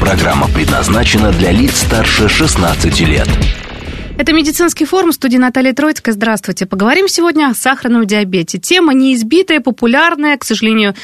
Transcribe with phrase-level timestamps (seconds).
[0.00, 3.28] Программа предназначена для лиц старше 16 лет.
[4.16, 6.14] Это медицинский форум, студия Наталья Троицкая.
[6.14, 6.66] Здравствуйте.
[6.66, 8.58] Поговорим сегодня о сахарном диабете.
[8.58, 10.94] Тема неизбитая, популярная, к сожалению,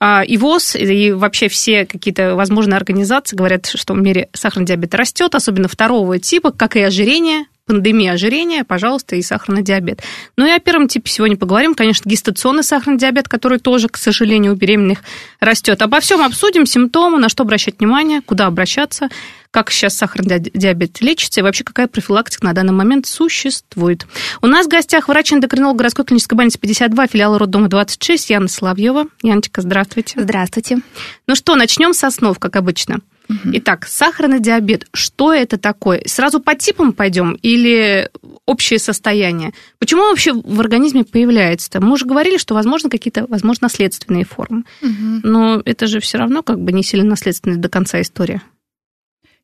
[0.00, 4.94] а, и ВОЗ, и вообще все какие-то возможные организации говорят, что в мире сахарный диабет
[4.94, 10.00] растет, особенно второго типа, как и ожирение, пандемия ожирения, пожалуйста, и сахарный диабет.
[10.36, 11.74] Ну и о первом типе сегодня поговорим.
[11.74, 15.00] Конечно, гестационный сахарный диабет, который тоже, к сожалению, у беременных
[15.40, 15.82] растет.
[15.82, 19.08] Обо всем обсудим, симптомы, на что обращать внимание, куда обращаться,
[19.50, 24.06] как сейчас сахарный диабет лечится и вообще какая профилактика на данный момент существует.
[24.42, 29.06] У нас в гостях врач-эндокринолог городской клинической больницы 52, филиала роддома 26, Яна Соловьева.
[29.22, 30.20] Яночка, здравствуйте.
[30.20, 30.78] Здравствуйте.
[31.26, 33.00] Ну что, начнем с основ, как обычно.
[33.28, 34.86] Итак, сахарный диабет.
[34.92, 36.02] Что это такое?
[36.06, 38.10] Сразу по типам пойдем или
[38.46, 39.52] общее состояние?
[39.78, 41.80] Почему он вообще в организме появляется-то?
[41.80, 44.64] Мы уже говорили, что возможно какие-то, возможно, наследственные формы.
[44.82, 45.20] Угу.
[45.22, 48.42] Но это же все равно как бы не сильно наследственная до конца история.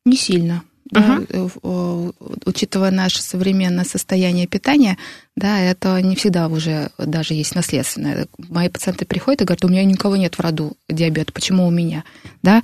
[0.05, 0.63] Не сильно.
[0.93, 2.13] Да, угу.
[2.45, 4.97] учитывая наше современное состояние питания,
[5.35, 8.27] да, это не всегда уже даже есть наследственное.
[8.37, 12.03] Мои пациенты приходят и говорят, у меня никого нет в роду диабета, почему у меня,
[12.41, 12.61] да,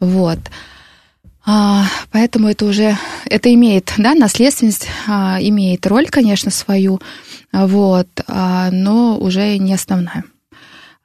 [0.00, 0.38] вот.
[1.44, 7.00] А, поэтому это уже, это имеет, да, наследственность а, имеет роль, конечно, свою,
[7.52, 10.24] вот, а, но уже не основная.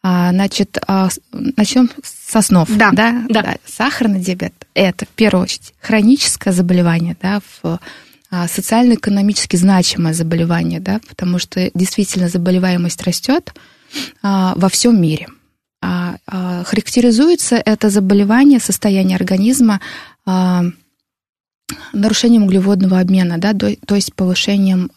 [0.04, 2.70] А, значит, а, начнем с основ.
[2.70, 3.42] Да, да, да.
[3.42, 3.56] да.
[3.66, 7.80] Сахарный диабет– это, в первую очередь, хроническое заболевание, да, в
[8.30, 13.54] а, социально-экономически значимое заболевание, да, потому что действительно заболеваемость растет
[14.22, 15.28] во всем мире.
[15.82, 19.80] Характеризуется это заболевание, состояние организма
[21.94, 24.92] нарушением углеводного обмена, да, то есть повышением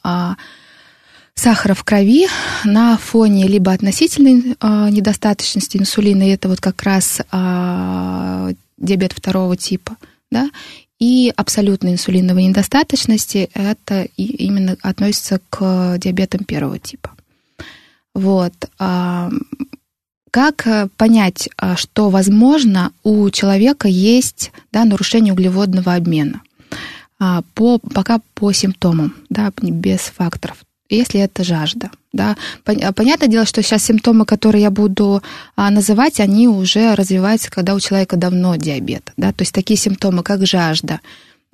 [1.40, 2.28] сахара в крови
[2.64, 9.56] на фоне либо относительной э, недостаточности инсулина, и это вот как раз э, диабет второго
[9.56, 9.96] типа,
[10.30, 10.50] да,
[10.98, 17.12] и абсолютной инсулиновой недостаточности, это и именно относится к диабетам первого типа.
[18.14, 18.52] Вот.
[20.30, 26.42] Как понять, что, возможно, у человека есть да, нарушение углеводного обмена?
[27.54, 30.58] По, пока по симптомам, да, без факторов
[30.90, 31.90] если это жажда.
[32.12, 32.36] Да.
[32.64, 35.22] Понятное дело, что сейчас симптомы, которые я буду
[35.54, 39.12] а, называть, они уже развиваются, когда у человека давно диабет.
[39.16, 39.32] Да.
[39.32, 41.00] То есть такие симптомы, как жажда,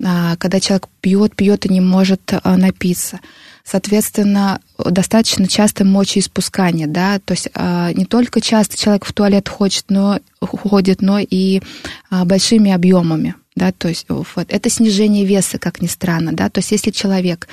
[0.03, 3.19] а, когда человек пьет, пьет и не может а, напиться.
[3.63, 7.49] Соответственно, достаточно часто мочеиспускание, да, то есть
[7.97, 11.61] не только часто человек в туалет хочет, но ходит, но и
[12.09, 16.71] большими объемами, да, то есть вот это снижение веса, как ни странно, да, то есть
[16.71, 17.49] если человек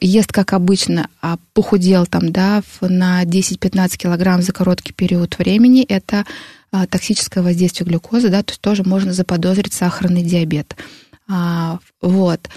[0.00, 6.24] ест как обычно, а похудел там, да, на 10-15 килограмм за короткий период времени, это
[6.70, 10.76] а, токсическое воздействие глюкозы, да, то есть тоже можно заподозрить сахарный диабет.
[11.28, 12.48] А, вот.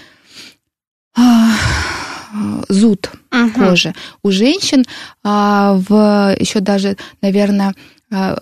[1.18, 1.56] А,
[2.70, 3.52] зуд угу.
[3.52, 3.94] кожи.
[4.24, 4.86] У женщин
[5.24, 7.74] а, в еще даже, наверное,
[8.12, 8.38] а,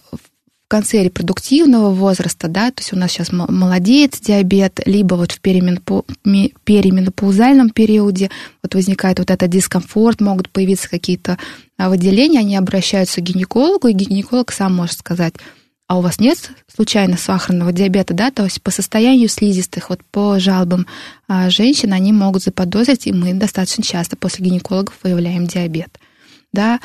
[0.70, 7.72] конце репродуктивного возраста, да, то есть у нас сейчас молодеет диабет, либо вот в перименопаузальном
[7.72, 8.30] периоде
[8.64, 11.38] вот возникает вот этот дискомфорт, могут появиться какие-то
[11.78, 15.34] а, выделения, они обращаются к гинекологу, и гинеколог сам может сказать,
[15.88, 20.40] а у вас нет случайно сахарного диабета, да, то есть по состоянию слизистых, вот по
[20.40, 20.86] жалобам
[21.28, 25.98] а, женщин они могут заподозрить, и мы достаточно часто после гинекологов выявляем диабет
[26.52, 26.80] да,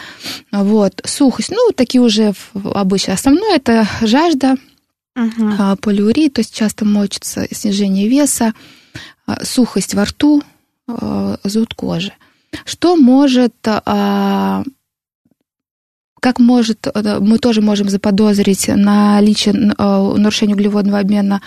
[0.50, 3.14] вот, сухость, ну, такие уже обычно.
[3.14, 4.56] Основное это жажда,
[5.16, 5.76] uh-huh.
[5.76, 8.52] полиурит, то есть часто мочится снижение веса,
[9.26, 10.42] а, сухость во рту,
[10.86, 12.12] а, зуд кожи.
[12.64, 13.84] Что может, как
[16.38, 21.42] может, мы тоже можем заподозрить наличие нарушения углеводного обмена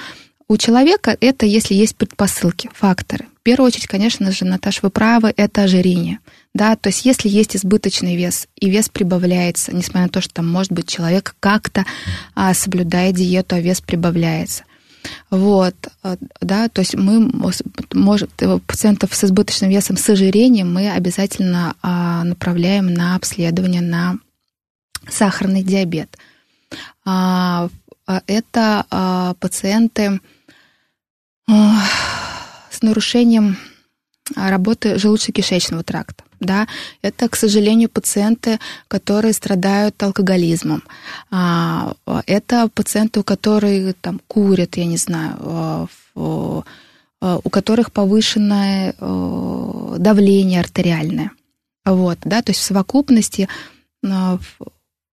[0.50, 3.28] у человека, это если есть предпосылки, факторы.
[3.48, 6.20] Первую очередь, конечно же, Наташа, вы правы, это ожирение.
[6.54, 10.50] Да, то есть если есть избыточный вес, и вес прибавляется, несмотря на то, что там,
[10.50, 11.86] может быть, человек как-то
[12.36, 14.66] а, соблюдает диету, а вес прибавляется.
[15.30, 17.32] Вот, а, да, то есть мы,
[17.94, 18.28] может,
[18.66, 24.18] пациентов с избыточным весом, с ожирением мы обязательно а, направляем на обследование на
[25.08, 26.18] сахарный диабет.
[27.06, 27.70] А,
[28.28, 30.20] это а, пациенты
[32.78, 33.58] с нарушением
[34.36, 36.24] работы желудочно-кишечного тракта.
[36.40, 36.68] Да,
[37.02, 40.84] это, к сожалению, пациенты, которые страдают алкоголизмом.
[41.32, 41.96] А,
[42.28, 46.64] это пациенты, у которых там курят, я не знаю, у
[47.50, 51.32] которых повышенное давление артериальное.
[51.86, 53.48] Вот, да, то есть в совокупности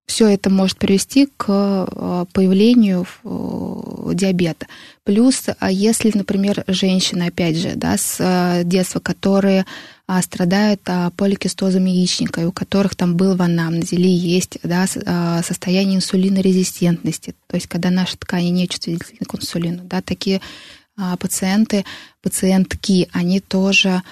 [0.06, 4.66] все это может привести к э, появлению э, диабета.
[5.02, 9.64] Плюс, а если, например, женщины, опять же, да, с э, детства, которые
[10.06, 14.84] а, страдают а, поликистозом яичника, и у которых там был в анамнезе или есть да,
[15.06, 20.42] а, состояние инсулинорезистентности, то есть когда наши ткани не чувствительны к инсулину, да, такие
[21.18, 21.84] пациенты,
[22.22, 24.02] пациентки, они тоже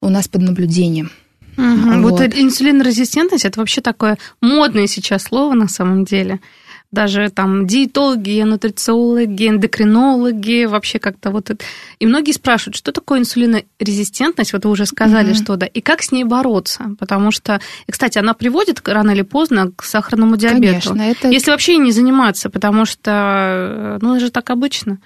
[0.00, 1.10] у нас под наблюдением.
[1.56, 2.02] Угу.
[2.02, 2.20] Вот.
[2.20, 6.40] вот инсулинорезистентность это вообще такое модное сейчас слово на самом деле.
[6.90, 11.64] Даже там диетологи, нутрициологи, эндокринологи, вообще как-то вот это.
[11.98, 16.02] И многие спрашивают, что такое инсулинорезистентность, вот вы уже сказали, mm что да, и как
[16.02, 20.90] с ней бороться, потому что, и, кстати, она приводит рано или поздно к сахарному диабету.
[20.90, 21.28] Конечно, это...
[21.30, 24.98] Если вообще не заниматься, потому что, ну, это же так обычно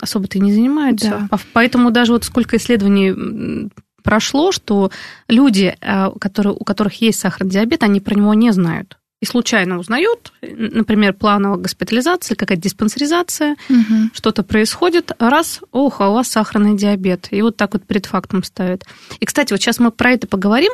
[0.00, 1.28] особо-то и не занимаются.
[1.30, 1.38] Да.
[1.52, 3.70] Поэтому даже вот сколько исследований
[4.06, 4.90] прошло, что
[5.28, 8.96] люди, э, которые, у которых есть сахарный диабет, они про него не знают.
[9.20, 14.10] И случайно узнают, например, плановая госпитализация, какая-то диспансеризация, угу.
[14.12, 17.28] что-то происходит, раз, ох, а у вас сахарный диабет.
[17.30, 18.84] И вот так вот перед фактом ставят.
[19.18, 20.72] И, кстати, вот сейчас мы про это поговорим.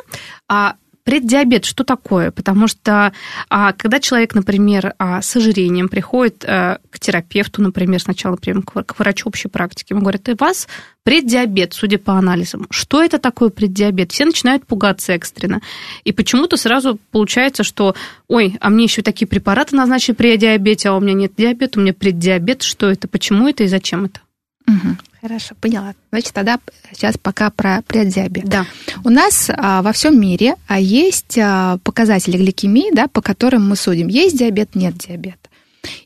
[0.49, 2.31] А Преддиабет что такое?
[2.31, 3.11] Потому что
[3.49, 8.97] а, когда человек, например, а, с ожирением приходит а, к терапевту, например, сначала например, к
[8.97, 10.67] врачу общей практики, ему говорят, у вас
[11.03, 12.67] преддиабет, судя по анализам.
[12.69, 14.13] Что это такое преддиабет?
[14.13, 15.61] Все начинают пугаться экстренно.
[16.05, 17.95] И почему-то сразу получается, что,
[18.29, 21.83] ой, а мне еще такие препараты назначили при диабете, а у меня нет диабета, у
[21.83, 22.61] меня преддиабет.
[22.61, 24.21] Что это, почему это и зачем это?
[24.67, 24.97] Угу.
[25.23, 25.93] Хорошо, поняла.
[26.11, 26.59] Значит, тогда
[26.91, 28.43] сейчас пока про преддиабет.
[28.43, 28.65] Да.
[29.05, 33.77] У нас а, во всем мире а, есть а, показатели гликемии, да, по которым мы
[33.77, 35.37] судим, есть диабет, нет диабета.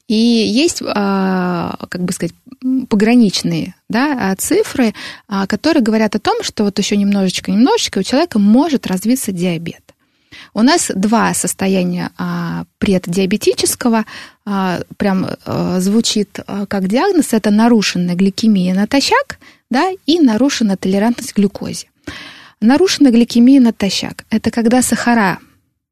[0.08, 2.36] И есть, а, как бы сказать,
[2.90, 4.94] пограничные да, цифры,
[5.28, 9.82] а, которые говорят о том, что вот еще немножечко-немножечко у человека может развиться диабет.
[10.54, 14.06] У нас два состояния а, преддиабетического,
[14.46, 19.40] а, прям а, звучит а, как диагноз, это нарушенная гликемия натощак
[19.70, 21.88] да, и нарушенная толерантность к глюкозе.
[22.60, 25.40] Нарушенная гликемия натощак– это когда сахара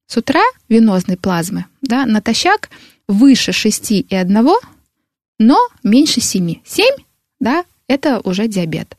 [0.07, 2.69] с утра венозной плазмы да, натощак
[3.07, 4.53] выше 6,1,
[5.39, 6.55] но меньше 7.
[6.65, 6.85] 7
[7.39, 8.97] да, это уже диабет.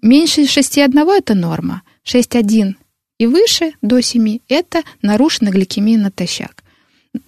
[0.00, 1.82] Меньше 6,1– это норма.
[2.04, 2.74] 6,1
[3.18, 6.62] и выше, до 7, это нарушена гликемия натощак.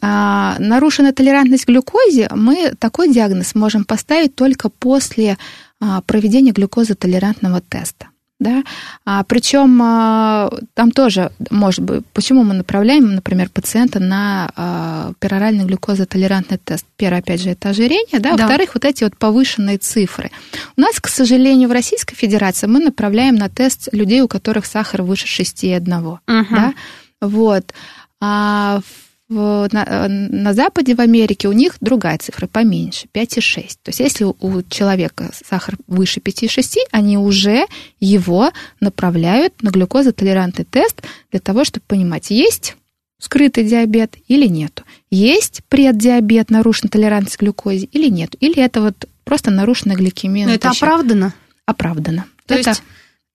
[0.00, 5.36] А нарушена толерантность к глюкозе, мы такой диагноз можем поставить только после
[5.80, 8.08] а, проведения глюкозотолерантного теста.
[8.40, 8.64] Да?
[9.04, 15.66] А, причем а, там тоже, может быть, почему мы направляем, например, пациента на а, пероральный
[15.66, 16.86] глюкозотолерантный тест.
[16.96, 18.34] Первое, опять же, это ожирение, да?
[18.34, 18.46] да.
[18.46, 20.30] во-вторых, вот эти вот повышенные цифры.
[20.76, 25.02] У нас, к сожалению, в Российской Федерации мы направляем на тест людей, у которых сахар
[25.02, 26.00] выше 6,1.
[26.00, 26.18] Угу.
[26.50, 26.74] Да?
[27.20, 27.74] Вот.
[28.22, 33.68] А в, на, на Западе, в Америке, у них другая цифра, поменьше, 5,6.
[33.82, 37.66] То есть если у человека сахар выше 5,6, они уже
[38.00, 42.76] его направляют на глюкозотолерантный тест для того, чтобы понимать, есть
[43.18, 44.82] скрытый диабет или нет.
[45.10, 48.34] Есть преддиабет, нарушена толерантность к глюкозе или нет.
[48.40, 50.46] Или это вот просто нарушена гликемия.
[50.46, 51.34] Но это оправдано?
[51.66, 52.24] Оправдано.
[52.46, 52.70] То это...
[52.70, 52.82] есть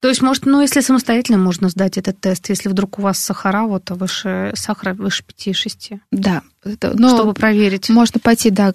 [0.06, 3.64] то есть, может, ну, если самостоятельно можно сдать этот тест, если вдруг у вас сахара
[3.64, 6.00] вот выше, сахара выше 5-6.
[6.12, 6.44] Да.
[6.64, 7.90] Но чтобы проверить.
[7.90, 8.72] Можно пойти, да,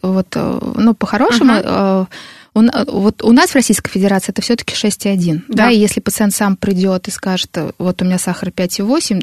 [0.00, 2.06] вот, э, ну, по-хорошему, uh-huh.
[2.54, 2.62] У,
[2.98, 5.42] вот у нас в Российской Федерации это все-таки 6,1.
[5.48, 5.64] Да.
[5.64, 9.22] да, и если пациент сам придет и скажет, вот у меня сахар 5,8,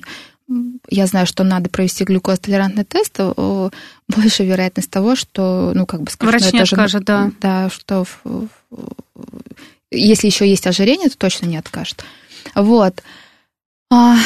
[0.90, 6.36] я знаю, что надо провести глюкозотолерантный тест, больше вероятность того, что, ну, как бы сказать,
[6.36, 7.32] Врач ну, не скажет, да.
[7.42, 8.06] Да, что
[9.92, 12.04] если еще есть ожирение, то точно не откажет.
[12.56, 13.02] Вот.
[13.90, 14.18] А,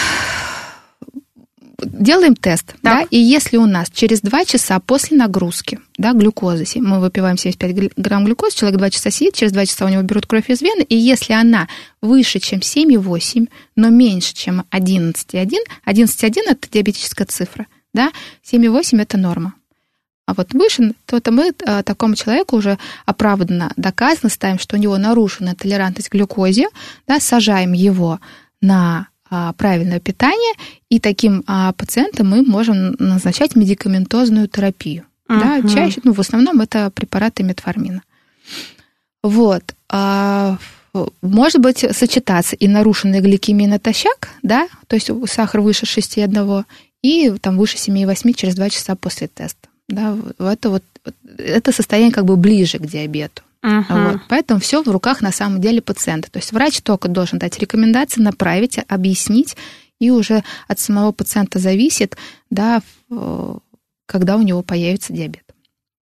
[1.83, 2.79] делаем тест, так.
[2.81, 7.95] да, и если у нас через 2 часа после нагрузки, да, глюкозы, мы выпиваем 75
[7.95, 10.83] грамм глюкозы, человек 2 часа сидит, через 2 часа у него берут кровь из вены,
[10.83, 11.67] и если она
[12.01, 15.53] выше, чем 7,8, но меньше, чем 11,1,
[15.85, 18.11] 11,1 это диабетическая цифра, да,
[18.43, 19.53] 7,8 это норма
[20.31, 24.79] а вот выше, то это мы а, такому человеку уже оправданно доказано ставим, что у
[24.79, 26.67] него нарушена толерантность к глюкозе,
[27.05, 28.21] да, сажаем его
[28.61, 30.53] на а, правильное питание,
[30.88, 35.03] и таким а, пациентам мы можем назначать медикаментозную терапию.
[35.27, 35.61] Uh-huh.
[35.63, 38.01] Да, чаще, ну, в основном это препараты метформина.
[39.21, 39.63] Вот.
[41.21, 46.65] Может быть сочетаться и нарушенная гликемия натощак, да, то есть сахар выше 6,1
[47.01, 49.70] и там выше 7,8 через 2 часа после теста.
[49.91, 50.83] Да, это вот
[51.38, 53.43] это состояние как бы ближе к диабету.
[53.63, 54.12] Uh-huh.
[54.12, 54.21] Вот.
[54.27, 56.31] Поэтому все в руках на самом деле пациента.
[56.31, 59.55] То есть врач только должен дать рекомендации, направить, объяснить,
[60.00, 62.17] и уже от самого пациента зависит,
[62.50, 62.81] да,
[64.07, 65.43] когда у него появится диабет.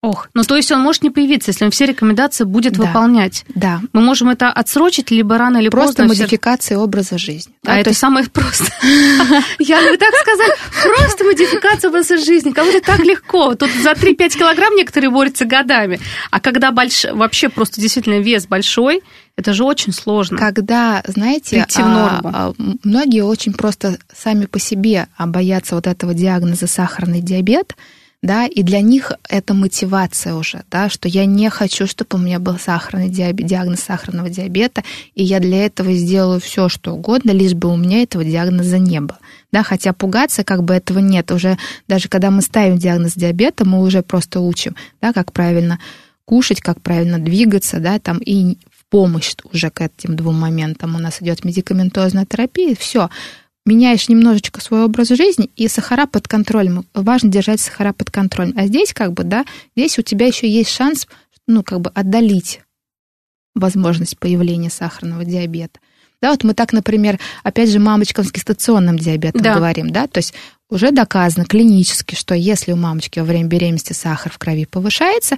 [0.04, 3.46] Ох, ну то есть он может не появиться, если он все рекомендации будет да, выполнять.
[3.56, 3.80] Да.
[3.94, 6.08] Мы можем это отсрочить, либо рано или просто поздно.
[6.08, 6.84] Просто модификация все...
[6.84, 7.54] образа жизни.
[7.64, 8.02] Да, а это есть...
[8.02, 8.66] самое просто.
[9.60, 10.56] Я бы так сказала,
[10.98, 12.52] просто модификация образа жизни.
[12.52, 13.56] Кому-то так легко.
[13.56, 16.02] Тут за 3-5 килограмм некоторые борются годами.
[16.32, 17.06] А когда больш...
[17.10, 19.04] вообще просто действительно вес большой,
[19.38, 20.38] это же очень сложно.
[20.38, 22.30] Когда, знаете, норму.
[22.34, 27.78] А, многие очень просто сами по себе боятся вот этого диагноза сахарный диабет,
[28.24, 32.40] да, и для них это мотивация уже, да, что я не хочу, чтобы у меня
[32.40, 34.82] был сахарный диабет, диагноз сахарного диабета,
[35.14, 39.02] и я для этого сделаю все, что угодно, лишь бы у меня этого диагноза не
[39.02, 39.20] было.
[39.52, 41.32] Да, хотя пугаться как бы этого нет.
[41.32, 45.78] Уже даже когда мы ставим диагноз диабета, мы уже просто учим, да, как правильно
[46.24, 51.00] кушать, как правильно двигаться, да, там и в помощь уже к этим двум моментам у
[51.00, 53.10] нас идет медикаментозная терапия, все
[53.66, 56.86] меняешь немножечко свой образ жизни, и сахара под контролем.
[56.94, 58.54] Важно держать сахара под контролем.
[58.58, 61.08] А здесь как бы, да, здесь у тебя еще есть шанс,
[61.48, 62.62] ну, как бы отдалить
[63.56, 65.80] возможность появления сахарного диабета.
[66.22, 69.56] Да, вот мы так, например, опять же, мамочкам с гестационным диабетом да.
[69.56, 70.34] говорим, да, то есть
[70.70, 75.38] уже доказано клинически, что если у мамочки во время беременности сахар в крови повышается,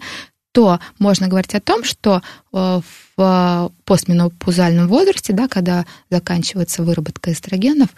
[0.51, 2.21] то можно говорить о том, что
[2.53, 2.81] э,
[3.17, 7.89] в постменопаузальном возрасте, да, когда заканчивается выработка эстрогенов,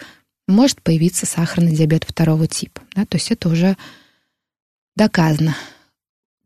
[0.48, 2.80] может появиться сахарный диабет второго типа.
[2.94, 3.76] Да, то есть это уже
[4.96, 5.54] доказано.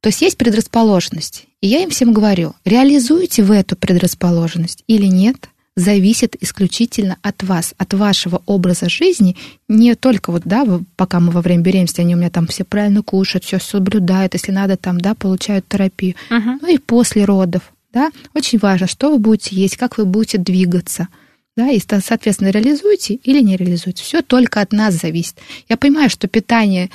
[0.00, 1.46] То есть есть предрасположенность.
[1.60, 7.74] И я им всем говорю, реализуете вы эту предрасположенность или нет, зависит исключительно от вас,
[7.78, 9.36] от вашего образа жизни,
[9.68, 10.66] не только вот, да,
[10.96, 14.52] пока мы во время беременности, они у меня там все правильно кушают, все соблюдают, если
[14.52, 16.58] надо, там, да, получают терапию, uh-huh.
[16.60, 21.08] ну и после родов, да, очень важно, что вы будете есть, как вы будете двигаться–
[21.56, 24.02] да, и, соответственно, реализуете или не реализуете.
[24.02, 25.36] Все только от нас зависит.
[25.68, 26.90] Я понимаю, что питание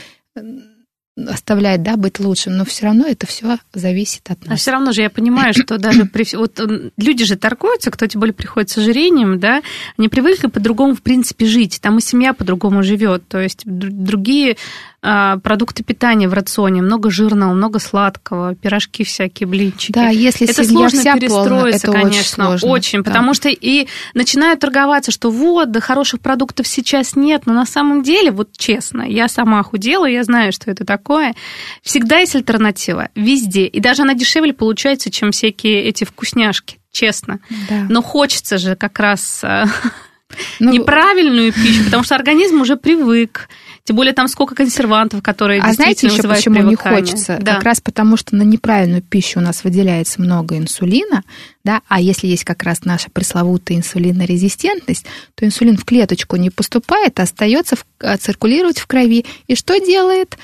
[1.26, 4.54] оставляет, да, быть лучшим, но все равно это все зависит от нас.
[4.54, 6.26] А все равно же я понимаю, что даже при...
[6.36, 6.60] вот
[6.98, 9.62] люди же торгуются, кто тем более приходит с ожирением, да,
[9.98, 11.80] они привыкли по-другому, в принципе, жить.
[11.82, 13.28] Там и семья по-другому живет.
[13.28, 14.58] То есть другие
[14.97, 19.92] а, продукты питания в рационе, много жирного, много сладкого, пирожки всякие, блинчики.
[19.92, 23.12] Да, если это сложно вся перестроиться, полна, это конечно, очень, сложно, очень да.
[23.12, 28.02] потому что и начинают торговаться, что вот, да хороших продуктов сейчас нет, но на самом
[28.02, 31.36] деле, вот честно, я сама худела, я знаю, что это такое.
[31.84, 37.40] Всегда есть альтернатива, везде, и даже она дешевле получается, чем всякие эти вкусняшки, честно.
[37.70, 37.86] Да.
[37.88, 39.66] Но хочется же как раз а,
[40.60, 43.48] ну, неправильную пищу, потому что организм уже привык.
[43.88, 47.38] Тем более там сколько консервантов, которые А знаете еще почему не хочется?
[47.40, 47.56] Да.
[47.56, 51.24] Как раз потому, что на неправильную пищу у нас выделяется много инсулина,
[51.64, 57.18] да, а если есть как раз наша пресловутая инсулинорезистентность, то инсулин в клеточку не поступает,
[57.22, 59.26] а остается в, а, циркулировать в крови.
[59.48, 60.38] И что делает?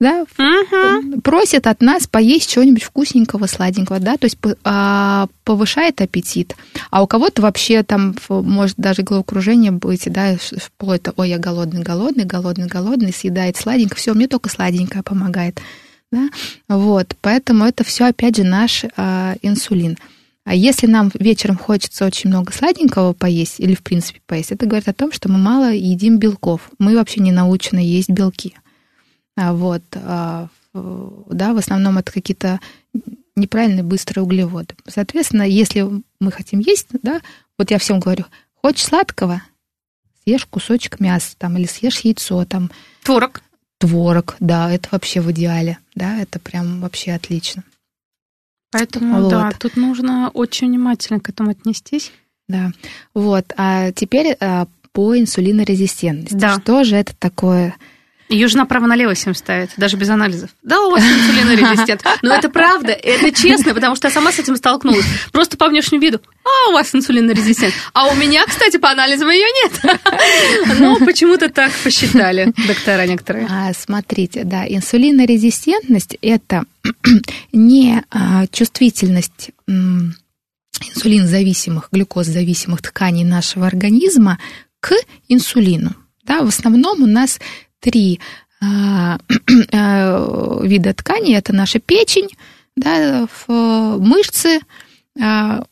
[0.00, 1.20] Да, угу.
[1.22, 6.54] просит от нас поесть чего-нибудь вкусненького, сладенького, да, то есть а, повышает аппетит.
[6.90, 11.82] А у кого-то вообще там может даже головокружение быть, да, вплоть до, ой, я голодный,
[11.82, 15.60] голодный, голодный, голодный, съедает сладенько, все, мне только сладенькое помогает,
[16.12, 16.28] да,
[16.68, 19.98] вот, поэтому это все опять же наш а, инсулин.
[20.44, 24.88] А если нам вечером хочется очень много сладенького поесть, или в принципе поесть, это говорит
[24.88, 26.70] о том, что мы мало едим белков.
[26.78, 28.54] Мы вообще не научены есть белки.
[29.38, 32.58] А, вот, а, да, в основном это какие-то
[33.36, 34.74] неправильные быстрые углеводы.
[34.88, 35.86] Соответственно, если
[36.18, 37.20] мы хотим есть, да,
[37.56, 38.24] вот я всем говорю,
[38.56, 39.42] хочешь сладкого,
[40.24, 42.72] съешь кусочек мяса там, или съешь яйцо там.
[43.04, 43.42] Творог.
[43.78, 47.62] Творог, да, это вообще в идеале, да, это прям вообще отлично.
[48.72, 49.30] Поэтому, вот.
[49.30, 52.10] да, тут нужно очень внимательно к этому отнестись.
[52.48, 52.72] Да,
[53.14, 53.52] вот.
[53.56, 56.34] А теперь а, по инсулинорезистентности.
[56.34, 56.58] Да.
[56.60, 57.76] Что же это такое?
[58.28, 60.50] Ее же направо-налево всем ставят, даже без анализов.
[60.62, 62.04] Да, у вас инсулинорезистент.
[62.22, 65.06] Но это правда, это честно, потому что я сама с этим столкнулась.
[65.32, 67.72] Просто по внешнему виду, а, у вас инсулинорезистент.
[67.94, 69.80] А у меня, кстати, по анализам ее нет.
[70.78, 73.46] Но почему-то так посчитали доктора некоторые.
[73.50, 76.64] А, смотрите, да, инсулинорезистентность– это
[77.52, 84.38] не а, чувствительность инсулинзависимых, глюкоззависимых тканей нашего организма
[84.80, 84.92] к
[85.28, 85.94] инсулину.
[86.24, 87.38] Да, в основном у нас
[87.80, 88.20] три
[88.60, 89.18] а,
[89.72, 91.34] а, вида ткани.
[91.34, 92.28] Это наша печень,
[92.76, 94.60] да, мышцы
[95.20, 95.64] а,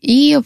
[0.00, 0.38] и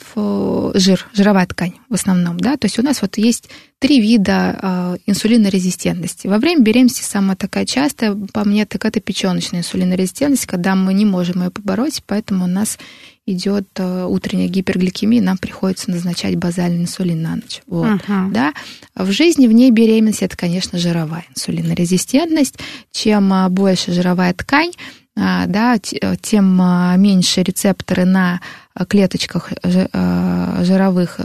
[0.74, 6.26] жир, жировая ткань в основном, да, то есть у нас вот есть три вида инсулинорезистентности.
[6.26, 11.04] Во время беременности самая такая частая, по мне, так это печеночная инсулинорезистентность, когда мы не
[11.04, 12.78] можем ее побороть, поэтому у нас
[13.26, 17.62] идет э, утренняя гипергликемия, нам приходится назначать базальный инсулин на ночь.
[17.66, 18.30] Вот, uh-huh.
[18.32, 18.52] да.
[18.96, 22.56] В жизни вне беременности это, конечно, жировая инсулинорезистентность.
[22.90, 24.72] Чем э, больше жировая ткань,
[25.16, 25.78] э, да,
[26.20, 26.56] тем
[27.00, 28.40] меньше рецепторы на
[28.88, 31.20] клеточках жировых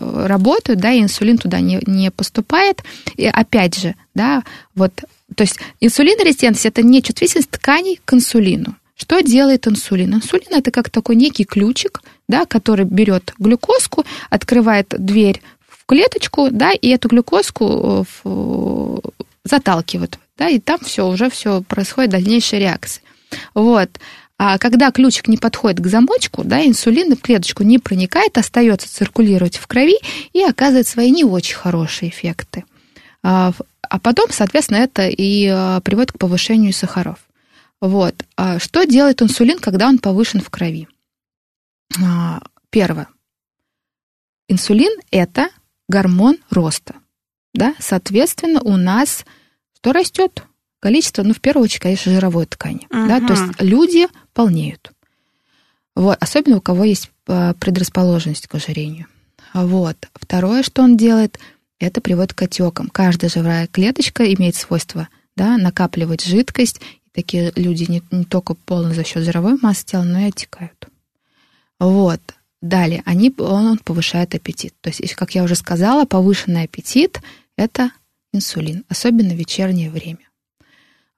[0.00, 2.84] работают, да, и инсулин туда не, не поступает.
[3.16, 4.44] И опять же, да,
[4.76, 4.92] вот,
[5.34, 8.76] то есть инсулинорезистентность– это не чувствительность тканей к инсулину.
[9.00, 10.16] Что делает инсулин?
[10.16, 16.72] Инсулин это как такой некий ключик, да, который берет глюкозку, открывает дверь в клеточку, да,
[16.72, 18.96] и эту глюкозку э,
[19.44, 23.02] заталкивает, да, и там все, уже все происходит дальнейшая реакция.
[23.54, 23.88] Вот.
[24.36, 29.58] А когда ключик не подходит к замочку, да, инсулин в клеточку не проникает, остается циркулировать
[29.58, 29.96] в крови
[30.32, 32.64] и оказывает свои не очень хорошие эффекты.
[33.22, 33.52] А,
[33.82, 37.18] а потом, соответственно, это и э, приводит к повышению сахаров.
[37.80, 38.14] Вот.
[38.36, 40.88] А что делает инсулин, когда он повышен в крови?
[42.02, 43.08] А, первое.
[44.48, 45.50] Инсулин– это
[45.88, 46.96] гормон роста.
[47.54, 47.74] Да?
[47.78, 49.24] Соответственно, у нас
[49.76, 50.44] что растет?
[50.80, 52.86] Количество, ну, в первую очередь, конечно, жировой ткани.
[52.90, 53.08] Uh-huh.
[53.08, 53.20] Да?
[53.26, 54.92] То есть люди полнеют.
[55.94, 56.16] Вот.
[56.20, 59.06] Особенно у кого есть а, предрасположенность к ожирению.
[59.54, 59.96] Вот.
[60.14, 61.38] Второе, что он делает,
[61.78, 62.88] это приводит к отекам.
[62.88, 66.80] Каждая живая клеточка имеет свойство да, накапливать жидкость
[67.18, 70.86] такие люди не, не только полны за счет жировой массы тела, но и отекают.
[71.80, 72.20] Вот.
[72.62, 74.72] Далее, они, он повышает аппетит.
[74.80, 77.20] То есть, как я уже сказала, повышенный аппетит–
[77.56, 77.90] это
[78.32, 80.28] инсулин, особенно в вечернее время.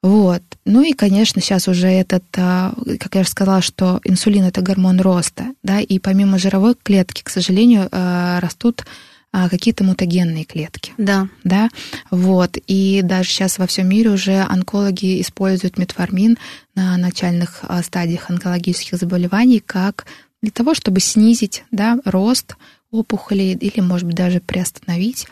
[0.02, 0.42] Вот.
[0.64, 5.02] Ну и, конечно, сейчас уже этот, а, как я уже сказала, что инсулин– это гормон
[5.02, 8.86] роста, да, и помимо жировой клетки, к сожалению, а, растут
[9.32, 10.92] какие-то мутагенные клетки.
[10.98, 11.28] Да.
[11.44, 11.68] Да,
[12.10, 12.56] вот.
[12.66, 16.36] И даже сейчас во всем мире уже онкологи используют метформин
[16.74, 20.06] на начальных а, стадиях онкологических заболеваний как
[20.42, 22.56] для того, чтобы снизить да, рост
[22.90, 25.28] опухолей или, может быть, даже приостановить.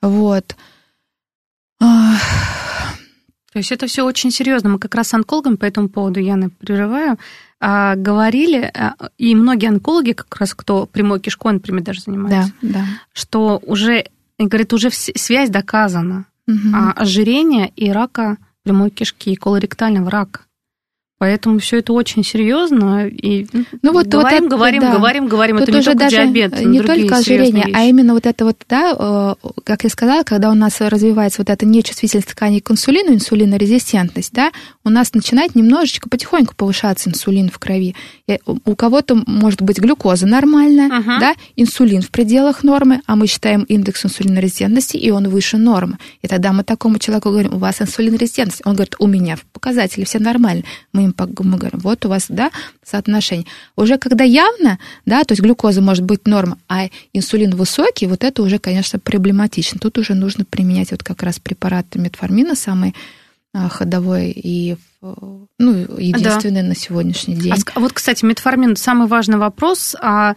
[0.00, 0.56] Вот.
[1.80, 2.16] А,
[3.52, 4.70] То есть это все очень серьезно.
[4.70, 7.16] Мы как раз с онкологами по этому поводу, Яна, прерываю, а,
[7.60, 12.84] говорили, а, и многие онкологи, как раз кто прямой кишкой, например, даже занимаются, да, да.
[13.12, 14.06] что уже,
[14.38, 16.76] говорит, уже связь доказана угу.
[16.96, 20.40] ожирения и рака прямой кишки, колоректального рака.
[21.20, 23.06] Поэтому все это очень серьезно.
[23.06, 23.46] И
[23.82, 24.92] ну, вот, говорим, вот это, говорим, да.
[24.94, 25.58] говорим, говорим.
[25.58, 29.48] Тут это не только диабет, не только ожирение, а именно вот это вот, да, э,
[29.62, 34.50] как я сказала, когда у нас развивается вот эта нечувствительность тканей к инсулину, инсулинорезистентность, да,
[34.82, 37.94] у нас начинает немножечко потихоньку повышаться инсулин в крови.
[38.26, 41.20] И у кого-то может быть глюкоза нормальная, uh-huh.
[41.20, 45.98] да, инсулин в пределах нормы, а мы считаем индекс инсулинорезистентности, и он выше нормы.
[46.22, 48.62] И тогда мы такому человеку говорим, у вас инсулинорезистентность.
[48.64, 50.64] Он говорит, у меня показатели все нормальные.
[50.94, 52.50] Мы мы говорим, вот у вас, да,
[52.84, 53.46] соотношение.
[53.76, 58.42] Уже когда явно, да, то есть глюкоза может быть норма, а инсулин высокий, вот это
[58.42, 59.78] уже, конечно, проблематично.
[59.80, 62.94] Тут уже нужно применять вот как раз препараты метформина, самый
[63.52, 66.68] а, ходовой и ну, единственный да.
[66.68, 67.54] на сегодняшний день.
[67.74, 69.96] А вот, кстати, метформин, самый важный вопрос.
[70.00, 70.34] А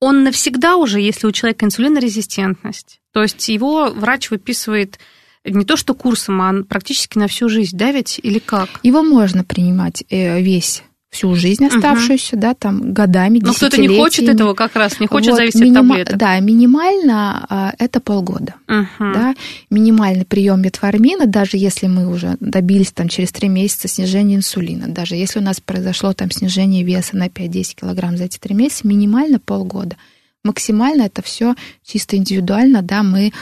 [0.00, 4.98] он навсегда уже, если у человека инсулинорезистентность, то есть его врач выписывает
[5.44, 8.68] не то что курсом, а практически на всю жизнь, да ведь, или как?
[8.82, 12.40] Его можно принимать э, весь всю жизнь оставшуюся, угу.
[12.40, 15.82] да, там годами, Но кто-то не хочет этого как раз, не хочет вот, зависеть миним...
[15.82, 16.16] от таблеток.
[16.16, 18.54] Да, минимально а, это полгода.
[18.66, 19.12] Угу.
[19.12, 19.34] Да,
[19.68, 25.14] минимальный прием метформина, даже если мы уже добились там через три месяца снижения инсулина, даже
[25.14, 29.38] если у нас произошло там снижение веса на 5-10 килограмм за эти три месяца, минимально
[29.38, 29.96] полгода.
[30.44, 33.32] Максимально это все чисто индивидуально, да, мы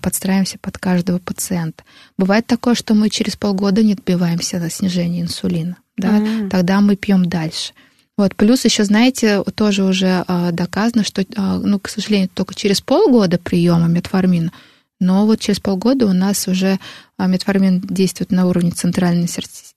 [0.00, 1.84] подстраиваемся под каждого пациента.
[2.16, 6.48] Бывает такое, что мы через полгода не добиваемся на снижение инсулина, да, mm-hmm.
[6.50, 7.72] тогда мы пьем дальше.
[8.16, 12.80] Вот, плюс еще, знаете, тоже уже э, доказано, что, э, ну, к сожалению, только через
[12.80, 14.52] полгода приема метформина
[15.00, 16.78] но вот через полгода у нас уже
[17.18, 19.28] а, метформин действует на уровне центральной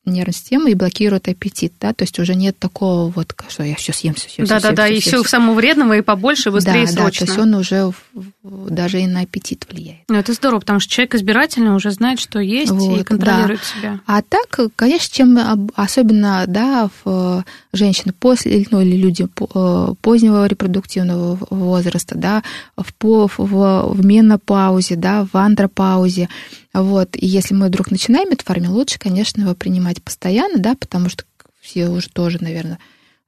[0.06, 3.94] нервной системы и блокирует аппетит, да, то есть уже нет такого вот, что я все
[3.94, 6.02] съем, все, все, да, все, да, все, да, все, и все, все самого вредного и
[6.02, 7.26] побольше, быстрее, да, срочно.
[7.26, 7.92] Да, то есть он уже
[8.44, 10.02] даже и на аппетит влияет.
[10.08, 13.80] Ну, это здорово, потому что человек избирательно уже знает, что есть вот, и контролирует да.
[13.80, 14.00] себя.
[14.06, 21.38] А так, конечно, чем особенно, да, в женщины после, ну, или люди э, позднего репродуктивного
[21.50, 22.44] возраста, да,
[22.76, 26.30] в, в, в менопаузе, да, в андропаузе,
[26.74, 31.24] вот, и если мы вдруг начинаем метформин, лучше, конечно, его принимать постоянно, да, потому что
[31.62, 32.80] все уже тоже, наверное,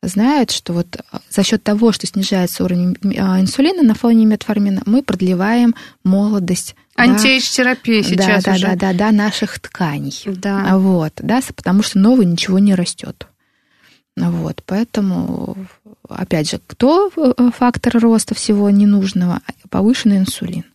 [0.01, 0.97] знают, что вот
[1.29, 8.43] за счет того, что снижается уровень инсулина на фоне метформина, мы продлеваем молодость Антиэйдж-терапия сейчас
[8.43, 8.67] да, уже.
[8.67, 10.13] Да, да, да, наших тканей.
[10.25, 10.77] Да.
[10.77, 13.27] Вот, да, потому что новое ничего не растет.
[14.17, 15.55] Вот, поэтому,
[16.09, 19.41] опять же, кто э, фактор роста всего ненужного?
[19.69, 20.65] Повышенный инсулин.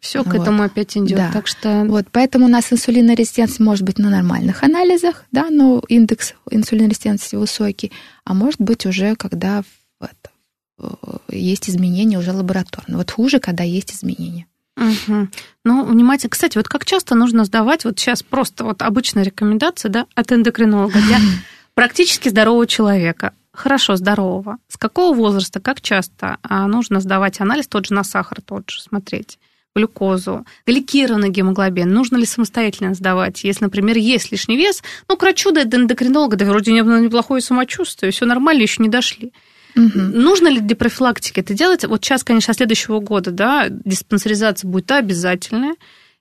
[0.00, 0.42] Все к вот.
[0.42, 1.16] этому опять идет.
[1.16, 1.30] Да.
[1.32, 1.84] Так что...
[1.88, 7.90] Вот, поэтому у нас инсулинорезистентность может быть на нормальных анализах, да, но индекс инсулинорезистентности высокий,
[8.24, 9.64] а может быть уже когда
[10.00, 10.30] это,
[10.78, 10.88] э,
[11.30, 12.98] есть изменения уже лабораторные.
[12.98, 14.46] Вот хуже, когда есть изменения.
[14.76, 15.28] Угу.
[15.64, 16.30] Ну, внимательно.
[16.30, 21.00] Кстати, вот как часто нужно сдавать, вот сейчас просто вот обычная рекомендация, да, от эндокринолога
[21.00, 21.18] для
[21.74, 27.86] практически здорового человека, хорошо здорового, с какого возраста, как часто а, нужно сдавать анализ, тот
[27.86, 29.38] же на сахар, тот же смотреть,
[29.74, 35.50] глюкозу, гликированный гемоглобин, нужно ли самостоятельно сдавать, если, например, есть лишний вес, ну, к врачу
[35.50, 39.32] да, до эндокринолога, да вроде неплохое самочувствие, все нормально, еще не дошли.
[39.76, 39.98] Угу.
[39.98, 41.84] Нужно ли для профилактики это делать?
[41.84, 45.74] Вот сейчас, конечно, следующего года, да, диспансеризация будет обязательная.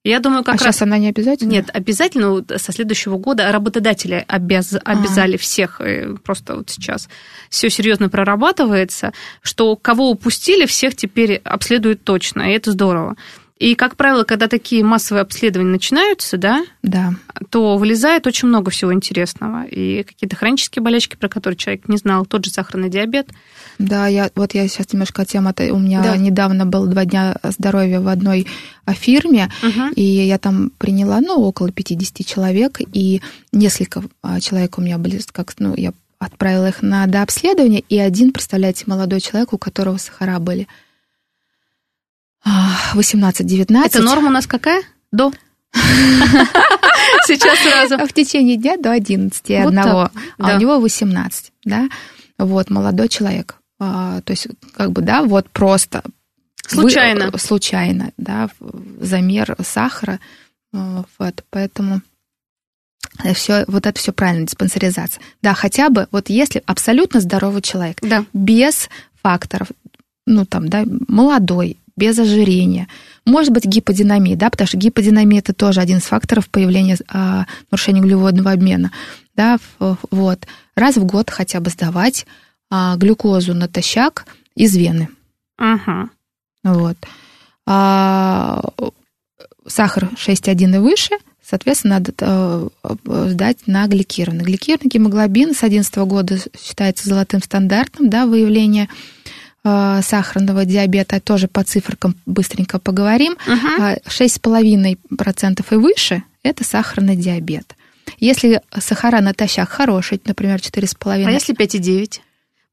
[0.03, 0.61] Я думаю, как а раз...
[0.75, 1.49] сейчас она не обязательно?
[1.49, 4.75] Нет, обязательно со следующего года работодатели обяз...
[4.83, 7.07] обязали всех, э, просто вот сейчас
[7.49, 13.15] все серьезно прорабатывается, что кого упустили, всех теперь обследуют точно, и это здорово.
[13.63, 17.13] И, как правило, когда такие массовые обследования начинаются, да, да.
[17.49, 19.63] то вылезает очень много всего интересного.
[19.63, 23.29] И какие-то хронические болячки, про которые человек не знал, тот же сахарный диабет.
[23.79, 25.53] Да, я, вот я сейчас немножко тема.
[25.57, 26.17] У меня да.
[26.17, 28.47] недавно был два дня здоровья в одной
[28.85, 29.93] фирме, угу.
[29.95, 33.21] и я там приняла, ну, около 50 человек, и
[33.53, 38.33] несколько а, человек у меня были, как, ну, я отправила их на дообследование, и один,
[38.33, 40.67] представляете, молодой человек, у которого сахара были
[42.45, 43.85] 18-19.
[43.85, 44.83] Это норма у нас какая?
[45.11, 45.31] До?
[47.25, 48.05] Сейчас сразу.
[48.05, 50.55] В течение дня до 11 вот одного, а да.
[50.55, 51.89] у него 18, да?
[52.37, 53.55] Вот, молодой человек.
[53.79, 56.03] А, то есть, как бы, да, вот просто...
[56.65, 57.29] Случайно.
[57.31, 58.49] Вы, случайно, да,
[58.99, 60.19] замер сахара.
[60.71, 62.01] Вот, поэтому
[63.33, 65.21] все, вот это все правильно, диспансеризация.
[65.41, 68.25] Да, хотя бы, вот если абсолютно здоровый человек, да.
[68.33, 68.89] без
[69.21, 69.67] факторов,
[70.25, 72.87] ну, там, да, молодой, без ожирения.
[73.25, 78.01] Может быть, гиподинамия, да, потому что гиподинамия это тоже один из факторов появления а, нарушения
[78.01, 78.91] углеводного обмена.
[79.35, 80.47] Да, вот.
[80.75, 82.25] Раз в год хотя бы сдавать
[82.69, 84.25] а, глюкозу натощак
[84.55, 85.09] из вены.
[85.57, 86.09] Ага.
[86.63, 86.97] Вот.
[87.65, 88.61] А,
[89.67, 92.67] сахар 6,1 и выше, соответственно, надо а,
[93.29, 94.43] сдать на гликированный.
[94.43, 98.89] Гликированный гемоглобин с 2011 года считается золотым стандартом да, выявления
[99.63, 104.01] сахарного диабета, тоже по цифрам быстренько поговорим, uh-huh.
[104.05, 107.75] 6,5% и выше– это сахарный диабет.
[108.19, 111.25] Если сахара натощак хороший, например, 4,5%.
[111.25, 112.19] А если 5,9%?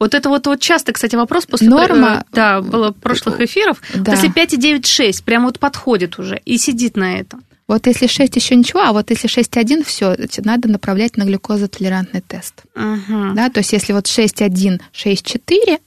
[0.00, 3.83] Вот это вот, вот часто, кстати, вопрос после Норма, да, было прошлых эфиров.
[3.94, 4.12] Да.
[4.12, 7.44] Если 5,9,6 прямо вот подходит уже и сидит на этом.
[7.68, 12.64] Вот если 6 еще ничего, а вот если 6,1, все, надо направлять на глюкозотолерантный тест.
[12.74, 13.35] Uh-huh.
[13.35, 15.79] Да, то есть если вот 6,1, 6,4,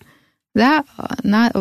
[0.53, 0.83] да,
[1.23, 1.51] на,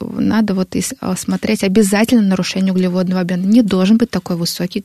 [0.00, 0.82] надо вот э,
[1.16, 3.44] смотреть обязательно нарушение углеводного обмена.
[3.44, 4.84] Не должен быть такой высокий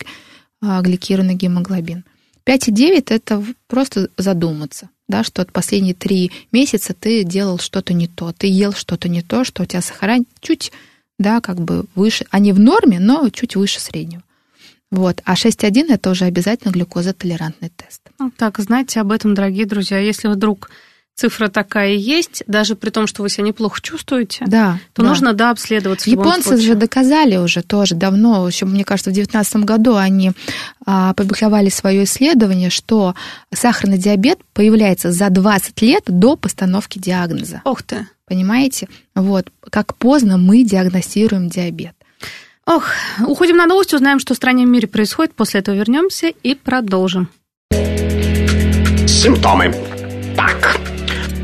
[0.62, 2.06] а, гликированный гемоглобин.
[2.46, 8.34] 5,9– это просто задуматься, да, что от последние три месяца ты делал что-то не то,
[8.34, 10.72] ты ел что-то не то, что у тебя сахара чуть,
[11.18, 14.24] да, как бы выше, они в норме, но чуть выше среднего.
[14.92, 15.22] Вот.
[15.26, 18.02] А 6,1– это уже обязательно глюкозотолерантный тест.
[18.20, 19.98] Ну, так, знаете об этом, дорогие друзья.
[19.98, 20.70] Если вдруг
[21.16, 25.10] цифра такая и есть, даже при том, что вы себя неплохо чувствуете, да, то да.
[25.10, 26.10] нужно, да, обследоваться.
[26.10, 30.32] Японцы же доказали уже тоже давно, еще, мне кажется, в 2019 году они
[30.86, 33.16] а, опубликовали свое исследование, что
[33.54, 37.62] сахарный диабет появляется за 20 лет до постановки диагноза.
[37.64, 38.08] Ох ты!
[38.26, 38.88] Понимаете?
[39.16, 41.94] Вот, как поздно мы диагностируем диабет.
[42.66, 42.86] Ох,
[43.28, 47.28] уходим на новости, узнаем, что в стране и мире происходит, после этого вернемся и продолжим.
[49.06, 49.76] Симптомы.
[50.36, 50.80] Так,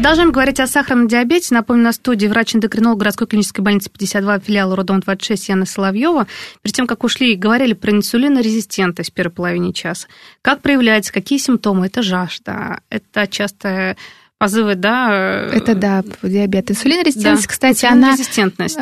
[0.00, 1.52] Продолжаем говорить о сахарном диабете.
[1.52, 6.26] Напомню, на студии врач-эндокринолог городской клинической больницы 52 филиала родом 26 Яна Соловьева.
[6.62, 10.08] Перед тем, как ушли, говорили про инсулинорезистентность в первой половине часа.
[10.40, 11.84] Как проявляется, какие симптомы?
[11.84, 13.98] Это жажда, это частое
[14.38, 15.50] позывы, да?
[15.52, 16.70] Это да, диабет.
[16.70, 17.52] Инсулинорезистентность, да.
[17.52, 18.16] кстати, она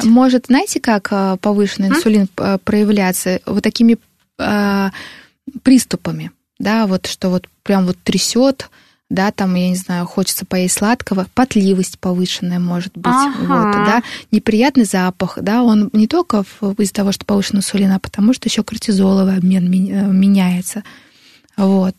[0.05, 2.29] может, знаете, как повышенный инсулин
[2.63, 3.41] проявляться?
[3.45, 3.99] Вот такими
[5.65, 8.71] приступами, да, вот что вот прям вот трясет,
[9.11, 13.39] да, там, я не знаю, хочется поесть сладкого, потливость повышенная может быть, ага.
[13.39, 16.45] вот, да, неприятный запах, да, он не только
[16.79, 20.85] из-за того, что повышен инсулин, а потому что еще кортизоловый обмен э, меняется,
[21.57, 21.95] вот.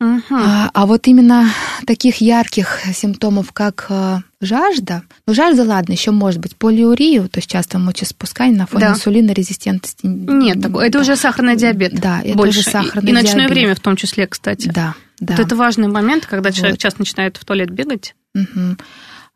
[0.00, 1.50] А, а вот именно
[1.84, 7.50] таких ярких симптомов, как э, жажда, ну жажда, ладно, еще может быть полиурию, то есть
[7.50, 8.92] часто мочеспускание на фоне да.
[8.92, 10.06] инсулинорезистентности.
[10.06, 11.98] Нет, такого, это уже сахарный диабет.
[11.98, 12.60] Да, это больше.
[12.60, 13.50] уже сахарный и, и ночное диабет.
[13.50, 14.68] время в том числе, кстати.
[14.68, 15.34] Да, да.
[15.34, 16.80] Вот это важный момент, когда человек вот.
[16.80, 18.14] часто начинает в туалет бегать.
[18.36, 18.76] Угу.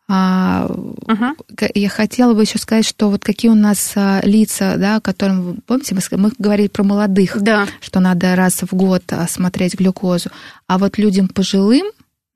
[0.09, 1.37] А, угу.
[1.75, 5.95] Я хотела бы еще сказать, что вот какие у нас а, лица, да, которым, помните,
[5.95, 7.67] мы, мы говорили про молодых, да.
[7.81, 10.31] что надо раз в год смотреть глюкозу,
[10.67, 11.87] а вот людям пожилым,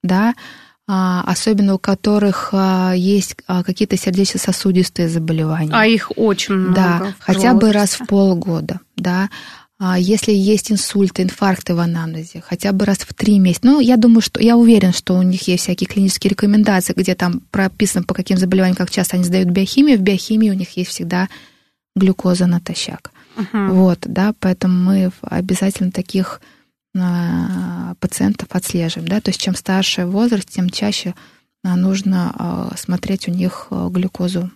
[0.02, 0.35] да,
[0.88, 2.55] а, особенно у которых
[2.94, 5.72] есть какие-то сердечно-сосудистые заболевания.
[5.72, 6.74] А их очень много.
[6.74, 9.29] Да, хотя бы раз в полгода, да.
[9.79, 13.67] А если есть инсульты, инфаркты в анамнезе, хотя бы раз в три месяца.
[13.67, 17.41] Ну, я думаю, что я уверен, что у них есть всякие клинические рекомендации, где там
[17.51, 19.99] прописано, по каким заболеваниям, как часто они сдают биохимию.
[19.99, 21.29] В биохимии у них есть всегда
[21.95, 23.12] глюкоза натощак.
[23.37, 23.71] Uh-huh.
[23.73, 26.41] Вот, да, поэтому мы обязательно таких
[26.99, 31.15] а, пациентов отслеживаем, да, то есть чем старше возраст, тем чаще
[31.62, 34.51] а, нужно смотреть у них глюкозу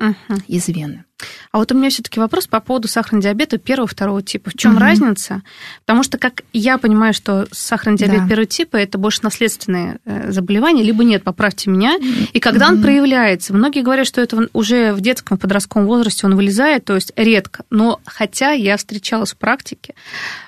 [0.00, 0.42] uh-huh.
[0.48, 1.04] из вены.
[1.52, 4.50] А вот у меня все-таки вопрос по поводу сахарного диабета первого второго типа.
[4.50, 4.80] В чем угу.
[4.80, 5.42] разница?
[5.86, 8.28] Потому что, как я понимаю, что сахарный диабет да.
[8.28, 11.96] первого типа это больше наследственное э, заболевание, либо нет, поправьте меня.
[12.32, 12.74] И когда угу.
[12.74, 17.12] он проявляется, многие говорят, что это уже в детском подростковом возрасте он вылезает, то есть
[17.16, 17.64] редко.
[17.70, 19.94] Но хотя я встречалась в практике,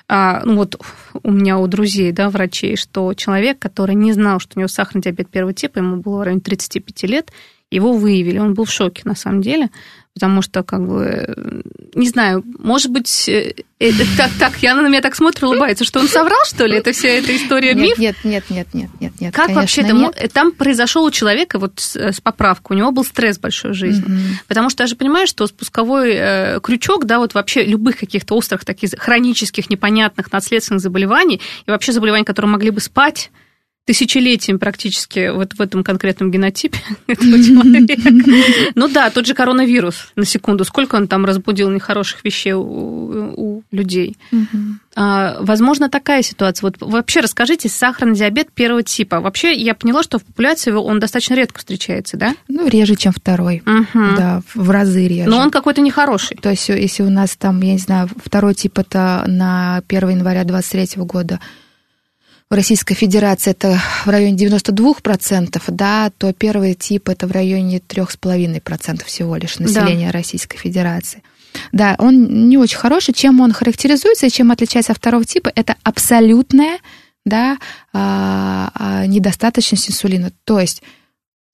[0.09, 0.79] а, ну вот
[1.23, 5.01] у меня у друзей, да, врачей, что человек, который не знал, что у него сахарный
[5.01, 7.31] диабет первого типа, ему было в районе 35 лет,
[7.71, 8.37] его выявили.
[8.37, 9.69] Он был в шоке, на самом деле
[10.17, 11.61] потому что, как бы,
[11.93, 16.07] не знаю, может быть, это, так, так, я на меня так смотрит, улыбается, что он
[16.07, 16.75] соврал, что ли?
[16.75, 17.99] Это вся эта история миф?
[17.99, 19.31] Нет, нет, нет, нет, нет, нет.
[19.31, 20.27] Как вообще это?
[20.29, 24.09] Там произошел у человека вот с, поправкой, у него был стресс большой в жизни.
[24.09, 24.45] Mm-hmm.
[24.47, 28.65] Потому что я же понимаю, что спусковой э, крючок, да, вот вообще любых каких-то острых,
[28.65, 33.29] таких хронических, непонятных, наследственных заболеваний и вообще заболеваний, которые могли бы спать,
[33.87, 38.01] тысячелетием практически вот в этом конкретном генотипе этого человека.
[38.75, 43.63] Ну да, тот же коронавирус, на секунду, сколько он там разбудил нехороших вещей у, у
[43.71, 44.17] людей.
[44.99, 46.65] А, возможно, такая ситуация.
[46.65, 49.21] Вот вообще расскажите, сахарный диабет первого типа.
[49.21, 52.35] Вообще, я поняла, что в популяции он достаточно редко встречается, да?
[52.49, 53.61] Ну, реже, чем второй.
[53.65, 54.15] Угу.
[54.17, 55.29] Да, в разы реже.
[55.29, 56.35] Но он какой-то нехороший.
[56.35, 60.43] То есть, если у нас там, я не знаю, второй тип это на 1 января
[60.43, 61.39] 2023 года
[62.49, 69.03] в Российской Федерации это в районе 92%, да, то первый тип это в районе 3,5%
[69.05, 70.13] всего лишь населения да.
[70.13, 71.23] Российской Федерации.
[71.71, 73.13] Да, он не очень хороший.
[73.13, 76.79] Чем он характеризуется и чем отличается от второго типа, это абсолютная
[77.25, 77.57] да,
[77.91, 80.31] а, а, недостаточность инсулина.
[80.45, 80.81] То есть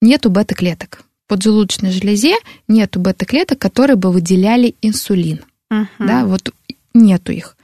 [0.02, 1.04] нету бета-клеток.
[1.26, 2.36] В поджелудочной железе
[2.68, 5.42] нету бета-клеток, которые бы выделяли инсулин.
[5.72, 5.88] Uh-huh.
[5.98, 6.54] Да, вот
[6.94, 7.58] нету их.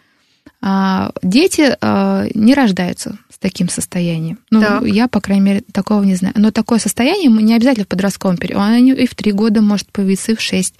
[0.61, 4.39] А, дети а, не рождаются с таким состоянием.
[4.49, 4.83] Ну, так.
[4.83, 6.33] я, по крайней мере, такого не знаю.
[6.37, 8.61] Но такое состояние не обязательно в подростковом периоде.
[8.61, 10.75] Оно и в три года может появиться, и в шесть.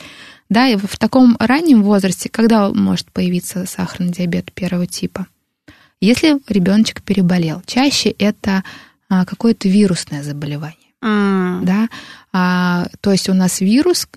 [0.50, 5.28] Да, и в таком раннем возрасте, когда может появиться сахарный диабет первого типа?
[6.02, 8.63] Если ребеночек переболел, чаще это
[9.10, 10.78] а, какое-то вирусное заболевание.
[11.04, 11.63] Mm.
[11.63, 11.89] Да?
[12.34, 14.08] А, то есть у нас вирус,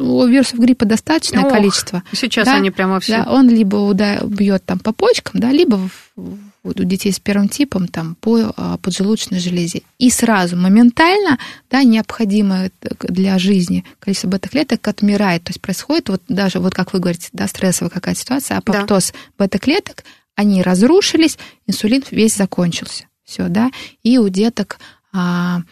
[0.00, 2.02] у вирусов гриппа достаточное Ох, количество.
[2.12, 3.24] Сейчас да, они прямо все.
[3.24, 7.48] Да, он либо уда- бьет там по почкам, да, либо в, у детей с первым
[7.48, 9.82] типом там по а, поджелудочной железе.
[9.98, 11.38] И сразу, моментально,
[11.70, 15.44] да, необходимое для жизни количество бета-клеток отмирает.
[15.44, 19.18] То есть происходит вот даже, вот как вы говорите, да, стрессовая какая-то ситуация, апоптоз да.
[19.44, 23.04] бета-клеток, они разрушились, инсулин весь закончился.
[23.24, 23.70] Все, да,
[24.02, 24.78] и у деток
[25.12, 25.62] а,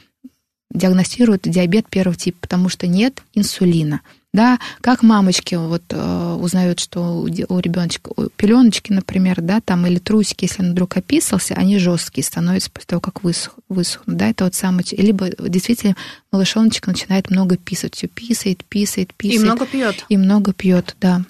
[0.71, 4.01] диагностируют диабет первого типа, потому что нет инсулина.
[4.37, 9.99] Да, как мамочки вот э, узнают, что у, у ребеночка пеленочки, например, да, там или
[9.99, 14.19] трусики, если он вдруг описался, они жесткие становятся после того, как высох, высохнут.
[14.19, 14.85] Да, это вот самое.
[14.91, 15.97] Либо действительно
[16.33, 19.41] малышоночек начинает много писать, все писает, писает, писает.
[19.41, 20.05] И много пьет.
[20.11, 21.23] И много пьет, да.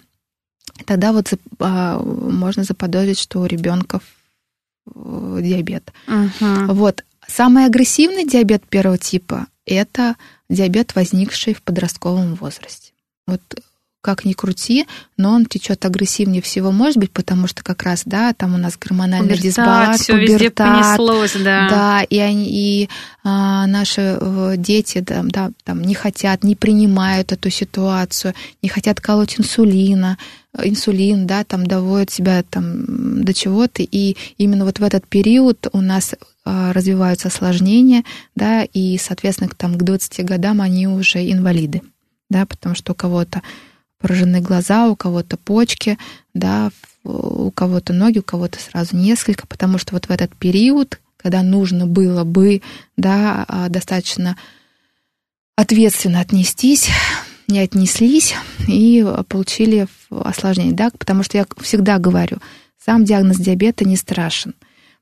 [0.84, 4.00] Тогда вот а, можно заподозрить, что у ребенка
[4.92, 5.92] э, диабет.
[6.08, 6.74] Угу.
[6.74, 7.04] Вот.
[7.28, 10.16] Самый агрессивный диабет первого типа– это
[10.48, 12.85] диабет, возникший в подростковом возрасте.
[13.26, 13.40] Вот
[14.06, 14.86] как ни крути,
[15.16, 18.78] но он течет агрессивнее всего, может быть, потому что как раз, да, там у нас
[18.78, 21.68] гормональный Пубертат, дисбаланс, всё везде понеслось, да.
[21.68, 22.88] Да, и, они, и
[23.24, 29.00] а, наши э, дети да, да, там, не хотят, не принимают эту ситуацию, не хотят
[29.00, 30.18] колоть инсулина,
[30.62, 35.80] инсулин, да, там доводят себя там до чего-то, и именно вот в этот период у
[35.80, 38.04] нас а, развиваются осложнения,
[38.36, 41.82] да, и, соответственно, там, к 20 годам они уже инвалиды,
[42.30, 43.42] да, потому что у кого-то
[43.98, 45.98] поражены глаза, у кого-то почки,
[46.34, 46.70] да,
[47.04, 51.86] у кого-то ноги, у кого-то сразу несколько, потому что вот в этот период, когда нужно
[51.86, 52.62] было бы,
[52.96, 54.36] да, а, достаточно
[55.56, 56.90] ответственно отнестись,
[57.48, 58.34] не отнеслись
[58.66, 62.38] и получили осложнение, да, потому что я всегда говорю,
[62.84, 64.54] сам диагноз диабета не страшен.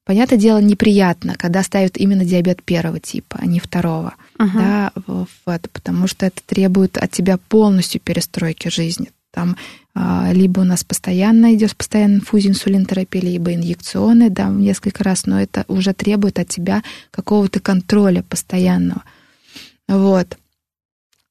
[0.04, 4.52] Понятное дело, неприятно, когда ставят именно диабет первого типа, а не второго, uh-huh.
[4.54, 9.10] да, в это, потому что это требует от тебя полностью перестройки жизни.
[9.32, 9.56] Там
[9.94, 15.40] а, либо у нас постоянно идет постоянная инфузия инсулинотерапии, либо инъекционная, да, несколько раз, но
[15.40, 19.02] это уже требует от тебя какого-то контроля постоянного.
[19.88, 20.38] Вот.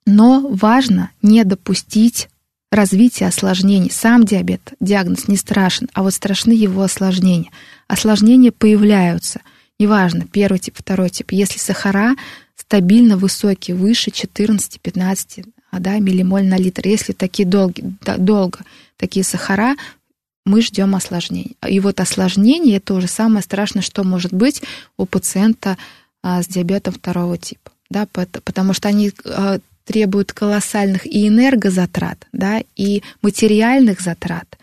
[0.05, 2.29] Но важно не допустить
[2.71, 3.91] развития осложнений.
[3.91, 7.51] Сам диабет, диагноз не страшен, а вот страшны его осложнения.
[7.87, 9.41] Осложнения появляются.
[9.79, 11.31] Неважно, первый тип, второй тип.
[11.31, 12.15] Если сахара
[12.65, 15.45] стабильно высокие, выше 14-15
[15.79, 18.59] да, миллимоль на литр, если такие долги, да, долго
[18.97, 19.75] такие сахара,
[20.45, 21.57] мы ждем осложнений.
[21.67, 24.61] И вот осложнение это уже самое страшное, что может быть
[24.97, 25.77] у пациента
[26.21, 27.71] а, с диабетом второго типа.
[27.89, 34.57] Да, потому что они а, требует колоссальных и энергозатрат, да, и материальных затрат.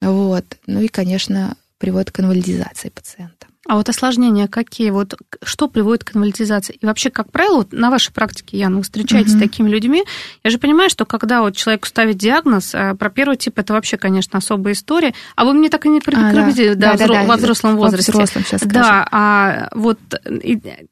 [0.00, 0.44] Вот.
[0.66, 3.35] Ну и, конечно, приводит к инвалидизации пациента.
[3.68, 4.90] А вот осложнения какие?
[4.90, 6.78] Вот что приводит к инвалидизации?
[6.80, 9.38] И вообще, как правило, вот на вашей практике, Яна, вы встречаетесь угу.
[9.38, 10.04] с такими людьми.
[10.44, 13.96] Я же понимаю, что когда вот человеку ставят диагноз, а про первый тип это вообще,
[13.96, 15.14] конечно, особая история.
[15.34, 18.12] А вы мне так и не предупредили, а, да, да, да, да, во взрослом возрасте.
[18.12, 19.98] Во взрослом сейчас Да, а вот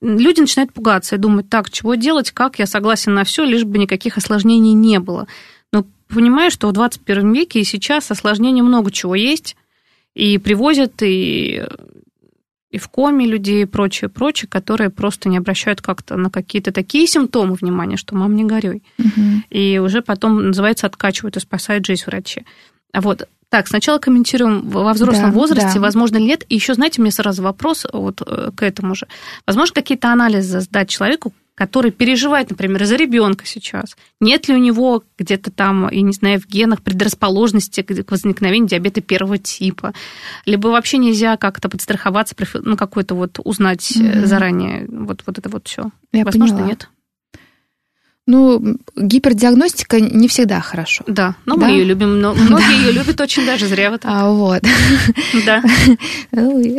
[0.00, 3.78] люди начинают пугаться и думать, так, чего делать, как, я согласен на все, лишь бы
[3.78, 5.28] никаких осложнений не было.
[5.72, 9.56] Но понимаю, что в 21 веке и сейчас осложнений много чего есть,
[10.14, 11.64] и привозят, и
[12.74, 17.06] и в коме людей и прочее, прочее, которые просто не обращают как-то на какие-то такие
[17.06, 18.82] симптомы внимания, что мам, не горюй.
[18.98, 19.42] Угу.
[19.50, 22.44] И уже потом, называется, откачивают и спасают жизнь врачи.
[22.92, 25.80] Вот так, сначала комментируем во взрослом да, возрасте, да.
[25.80, 26.44] возможно ли нет.
[26.48, 29.06] И еще, знаете, мне сразу вопрос вот э, к этому же.
[29.46, 35.04] Возможно, какие-то анализы сдать человеку, который переживает, например, за ребенка сейчас, нет ли у него
[35.18, 39.94] где-то там, я не знаю, в генах предрасположенности к возникновению диабета первого типа,
[40.46, 44.26] либо вообще нельзя как-то подстраховаться, ну, какой-то вот узнать mm-hmm.
[44.26, 45.90] заранее вот, вот это вот все.
[46.12, 46.70] Возможно, поняла.
[46.70, 46.88] нет.
[48.26, 51.04] Ну, гипердиагностика не всегда хорошо.
[51.06, 51.66] Да, но да?
[51.66, 54.10] мы ее любим, но многие ее любят очень даже зря вот так.
[54.12, 54.62] А, вот.
[55.44, 55.62] Да.
[56.32, 56.78] Ну,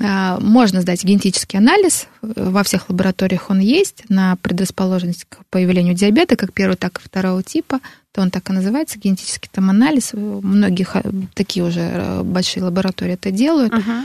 [0.00, 6.36] а, можно сдать генетический анализ, во всех лабораториях он есть, на предрасположенность к появлению диабета,
[6.36, 7.80] как первого, так и второго типа
[8.20, 10.12] он так и называется, генетический там анализ.
[10.12, 10.96] Многих
[11.34, 13.72] такие уже э, большие лаборатории это делают.
[13.72, 14.04] Uh-huh.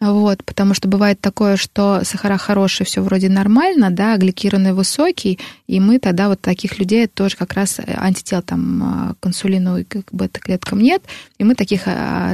[0.00, 5.80] Вот, потому что бывает такое, что сахара хорошие, все вроде нормально, да, гликированный высокий, и
[5.80, 9.84] мы тогда вот таких людей тоже как раз э, антител там э, к инсулину и
[9.84, 11.02] к бета-клеткам нет,
[11.38, 11.82] и мы таких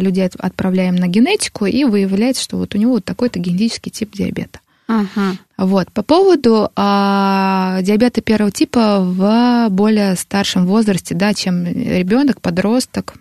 [0.00, 4.60] людей отправляем на генетику, и выявляется, что вот у него вот такой-то генетический тип диабета.
[4.90, 5.36] Ага.
[5.60, 5.92] Вот.
[5.92, 13.14] По поводу а, диабета первого типа в более старшем возрасте, да, чем ребенок, подросток.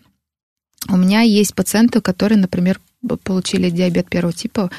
[0.87, 2.79] У меня есть пациенты, которые, например,
[3.23, 4.71] получили диабет первого типа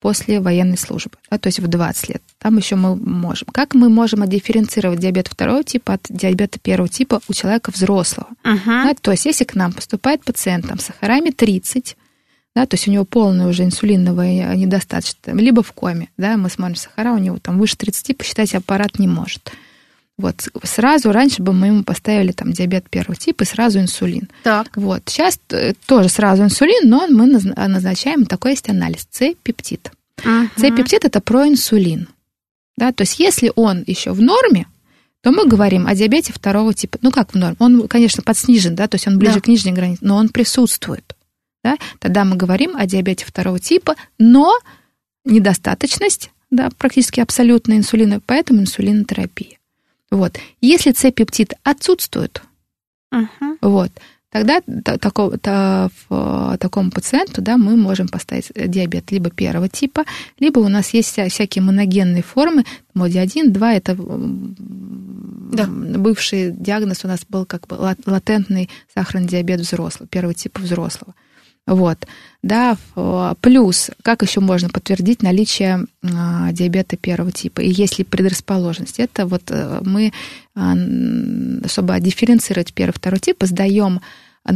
[0.00, 2.22] после военной службы, да, то есть в 20 лет.
[2.38, 3.46] Там еще мы можем.
[3.52, 8.28] Как мы можем отдифференцировать диабет второго типа от диабета первого типа у человека взрослого?
[8.42, 8.84] Uh-huh.
[8.84, 11.94] Да, то есть если к нам поступает пациент там, с сахарами 30,
[12.54, 16.76] да, то есть у него полная уже инсулиновая недостаточность, либо в коме, да, мы смотрим
[16.76, 19.52] сахара, у него там выше 30, посчитать аппарат не может.
[20.18, 24.28] Вот сразу раньше бы мы ему поставили там диабет первого типа и сразу инсулин.
[24.42, 24.68] Так.
[24.76, 29.90] Вот сейчас э, тоже сразу инсулин, но мы назначаем такой есть анализ С-пептид.
[30.18, 30.48] Uh-huh.
[30.56, 32.08] С-пептид это проинсулин.
[32.76, 34.66] Да, то есть если он еще в норме,
[35.22, 36.98] то мы говорим о диабете второго типа.
[37.00, 37.56] Ну как в норме?
[37.58, 39.40] Он, конечно, подснижен, да, то есть он ближе да.
[39.40, 41.16] к нижней границе, но он присутствует
[41.62, 44.52] да, тогда мы говорим о диабете второго типа, но
[45.24, 49.58] недостаточность, да, практически абсолютная инсулина, поэтому инсулинотерапия.
[50.10, 50.38] Вот.
[50.60, 52.42] Если С-пептид отсутствует,
[53.14, 53.56] uh-huh.
[53.62, 53.90] вот,
[54.30, 60.04] тогда такого, то, в такому пациенту да, мы можем поставить диабет либо первого типа,
[60.38, 65.66] либо у нас есть всякие моногенные формы, моди 1, 2 это да.
[65.66, 71.14] бывший диагноз у нас был как бы латентный сахарный диабет взрослого, первого типа взрослого.
[71.64, 72.06] Вот,
[72.42, 72.76] да,
[73.40, 78.98] плюс, как еще можно подтвердить наличие а, диабета первого типа, и есть ли предрасположенность?
[78.98, 80.12] Это вот э, мы,
[80.56, 80.74] а,
[81.68, 84.00] чтобы дифференцировать первый, второй тип, сдаем,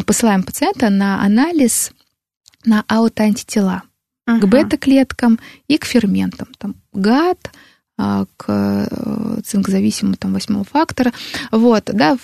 [0.05, 1.93] посылаем пациента на анализ
[2.65, 3.83] на аутоантитела
[4.29, 4.41] uh-huh.
[4.41, 5.39] к бета-клеткам
[5.69, 7.51] и к ферментам, там, ГАД, а,
[7.97, 11.12] к э, цинкозависимому там восьмого фактора.
[11.51, 12.18] Вот, да,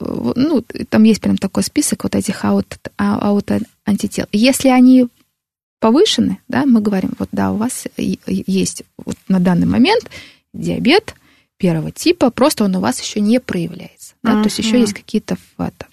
[0.00, 4.26] ну, там есть прям такой список вот этих аут, аутоантител.
[4.32, 5.08] Если они
[5.80, 10.04] повышены, да, мы говорим, вот да, у вас есть вот на данный момент
[10.52, 11.14] диабет
[11.58, 14.14] первого типа, просто он у вас еще не проявляется.
[14.22, 14.42] Да, uh-huh.
[14.42, 15.86] То есть еще есть какие-то это,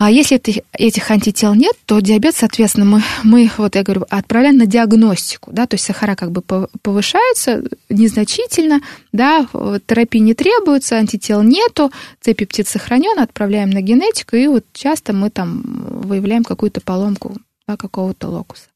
[0.00, 4.56] а если это, этих антител нет, то диабет, соответственно, мы, мы, вот я говорю, отправляем
[4.56, 8.80] на диагностику, да, то есть сахара как бы повышаются незначительно,
[9.12, 9.46] да,
[9.86, 11.92] терапии не требуется, антител нету,
[12.22, 17.36] Ц-пептид сохранен, отправляем на генетику, и вот часто мы там выявляем какую-то поломку
[17.68, 18.68] да, какого-то локуса.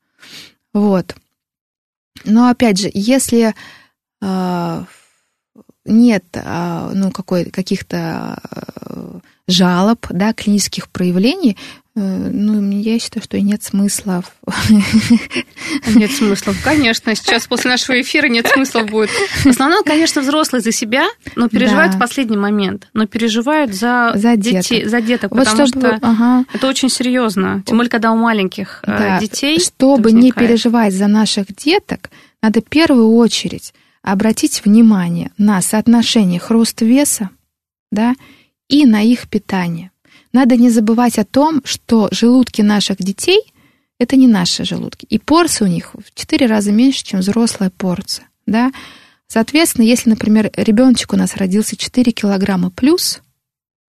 [0.74, 1.16] Вот.
[2.26, 3.54] Но опять же, если
[4.20, 4.84] э,
[5.86, 8.38] нет э, ну, какой, каких-то
[8.90, 11.56] э, жалоб, да, клинических проявлений,
[11.96, 14.24] э, ну, я считаю, что нет смысла.
[15.94, 17.14] Нет смысла, конечно.
[17.14, 19.10] Сейчас после нашего эфира нет смысла будет.
[19.10, 21.98] В основном, конечно, взрослые за себя, но переживают да.
[21.98, 22.88] в последний момент.
[22.94, 24.90] Но переживают за, за детей, деток.
[24.90, 26.44] за деток, вот потому чтобы, что ага.
[26.52, 27.62] это очень серьезно.
[27.66, 29.20] Тем более, когда у маленьких э, да.
[29.20, 29.60] детей.
[29.60, 32.10] Чтобы не переживать за наших деток,
[32.42, 33.72] надо в первую очередь
[34.02, 37.30] обратить внимание на соотношение хруст веса,
[37.90, 38.14] да,
[38.68, 39.90] и на их питание.
[40.32, 43.40] Надо не забывать о том, что желудки наших детей–
[44.00, 45.06] это не наши желудки.
[45.08, 48.28] И порции у них в 4 раза меньше, чем взрослая порция.
[48.46, 48.72] Да?
[49.28, 53.20] Соответственно, если, например, ребеночек у нас родился 4 килограмма плюс,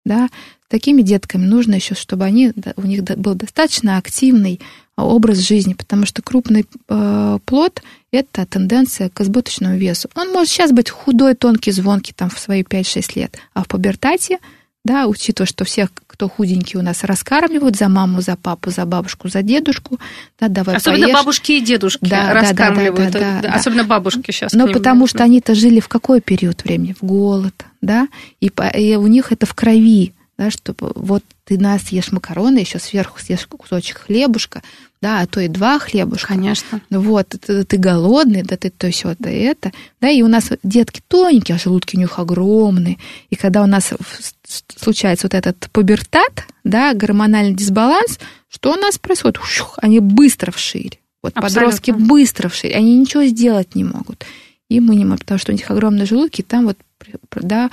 [0.04, 0.28] да,
[0.68, 4.60] такими детками нужно еще, чтобы они, у них был достаточно активный
[4.96, 10.10] образ жизни, потому что крупный э, плод– это тенденция к избыточному весу.
[10.14, 14.38] Он может сейчас быть худой, тонкий, звонкий там в свои 5-6 лет, а в пубертате–
[14.84, 19.28] да, учитывая, что всех, кто худенький у нас, раскармливают за маму, за папу, за бабушку,
[19.28, 19.98] за дедушку,
[20.38, 21.14] да, давай Особенно поешь.
[21.14, 24.52] бабушки и дедушки да, раскармливают, да, да, да, да, особенно бабушки сейчас.
[24.52, 26.94] Но потому что они-то жили в какой период времени?
[27.00, 28.08] В голод, да,
[28.40, 32.78] и, и у них это в крови, да, чтобы вот ты нас ешь макароны, еще
[32.78, 34.62] сверху съешь кусочек хлебушка,
[35.00, 36.28] да, а то и два хлебушка.
[36.28, 36.80] Конечно.
[36.90, 39.72] Вот, ты, ты голодный, да, ты то все, да это.
[40.00, 42.98] Да, и у нас детки тоненькие, а желудки у них огромные.
[43.28, 43.92] И когда у нас
[44.76, 49.38] случается вот этот пубертат, да, гормональный дисбаланс, что у нас происходит?
[49.38, 51.00] Ушух, они быстро вширь.
[51.22, 51.60] Вот Абсолютно.
[51.60, 54.24] подростки быстро вширь, они ничего сделать не могут.
[54.68, 56.78] И мы не можем, потому что у них огромные желудки, и там вот
[57.34, 57.70] да,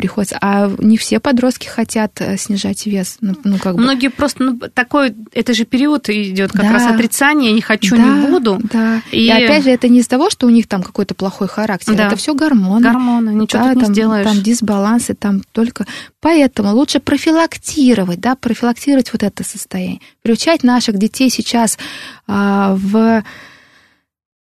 [0.00, 0.38] приходится.
[0.40, 3.18] А не все подростки хотят э, снижать вес.
[3.20, 3.82] Ну, ну, как бы.
[3.82, 6.72] Многие просто, ну, такой, это же период идет как да.
[6.72, 8.58] раз отрицание, не хочу, да, не буду.
[8.72, 9.02] Да.
[9.12, 9.26] И...
[9.26, 11.94] и опять же, это не из того, что у них там какой-то плохой характер.
[11.94, 12.06] Да.
[12.06, 12.82] Это все гормоны.
[12.82, 14.26] Гормоны, ничего да, тут не там, сделаешь.
[14.26, 15.86] Там дисбалансы, там только...
[16.20, 20.00] Поэтому лучше профилактировать, да, профилактировать вот это состояние.
[20.22, 21.78] Приучать наших детей сейчас
[22.26, 23.22] а, в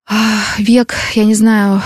[0.07, 0.15] а,
[0.57, 1.81] век, я не знаю,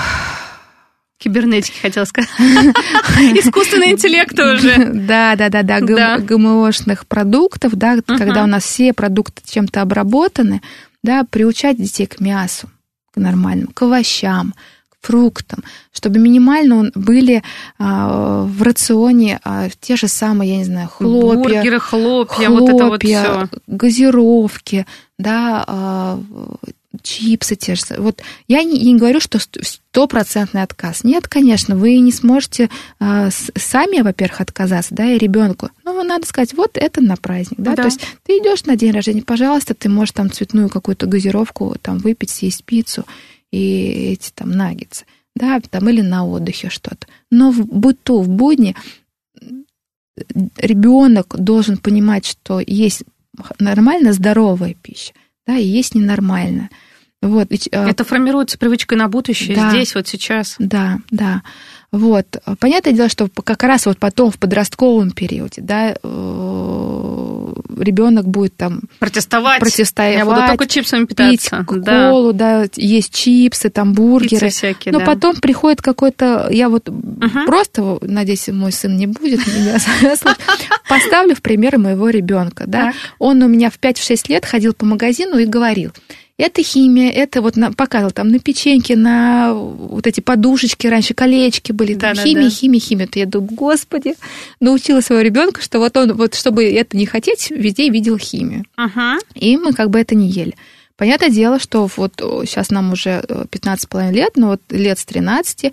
[1.19, 2.29] Кибернетики, хотела сказать.
[2.39, 4.89] Искусственный интеллект тоже.
[4.93, 10.61] Да, да, да, да, ГМОшных продуктов, да, когда у нас все продукты чем-то обработаны,
[11.03, 12.69] да, приучать детей к мясу,
[13.13, 14.53] к нормальному, к овощам,
[14.87, 15.61] к фруктам,
[15.91, 17.43] чтобы минимально были
[17.77, 21.37] а, в рационе а, те же самые, я не знаю, хлопья.
[21.37, 23.49] Бургеры, хлопья, хлопья вот это вот все.
[23.67, 24.85] газировки,
[25.17, 26.19] да, а,
[27.01, 27.83] чипсы те же.
[27.97, 31.03] Вот я не, не говорю, что стопроцентный отказ.
[31.03, 32.69] Нет, конечно, вы не сможете
[32.99, 35.69] э, сами, во-первых, отказаться, да, и ребенку.
[35.85, 37.75] Ну, надо сказать, вот это на праздник, да?
[37.75, 37.83] да.
[37.83, 41.99] То есть ты идешь на день рождения, пожалуйста, ты можешь там цветную какую-то газировку там
[41.99, 43.05] выпить, съесть пиццу
[43.51, 47.07] и эти там наггетсы, да, там или на отдыхе что-то.
[47.29, 48.75] Но в быту, в будни
[50.57, 53.03] ребенок должен понимать, что есть
[53.59, 55.13] нормально здоровая пища,
[55.49, 56.69] да, и есть ненормально.
[57.21, 60.55] Вот, ведь, а, Это формируется привычкой на будущее да, здесь, вот сейчас.
[60.59, 61.41] Да, да.
[61.91, 62.37] Вот.
[62.59, 67.08] Понятное дело, что как раз вот потом в подростковом периоде, да, э,
[67.79, 69.59] ребенок будет там протестовать.
[69.59, 71.57] протестовать Я буду только чипсами питаться.
[71.57, 72.63] Пить колу, да.
[72.63, 74.47] да, есть чипсы, там бургеры.
[74.47, 75.05] Пиццы всякие, Но да.
[75.05, 77.45] потом приходит какой-то, я вот угу.
[77.45, 79.77] просто, надеюсь, мой сын не будет меня
[80.87, 82.93] поставлю в пример моего ребенка, да.
[83.17, 85.91] Он у меня в 5-6 лет ходил по магазину и говорил,
[86.39, 91.73] это химия, это вот на, показывал там на печеньке, на вот эти подушечки раньше, колечки
[91.73, 92.55] были, там да, химия, да, да.
[92.55, 93.07] химия, химия.
[93.07, 94.15] То я думаю, господи,
[94.59, 98.63] научила своего ребенка, что вот он, вот чтобы это не хотеть, везде видел химию.
[98.77, 99.17] Ага.
[99.35, 100.55] И мы как бы это не ели.
[100.95, 105.71] Понятное дело, что вот сейчас нам уже 15,5 лет, но вот лет с 13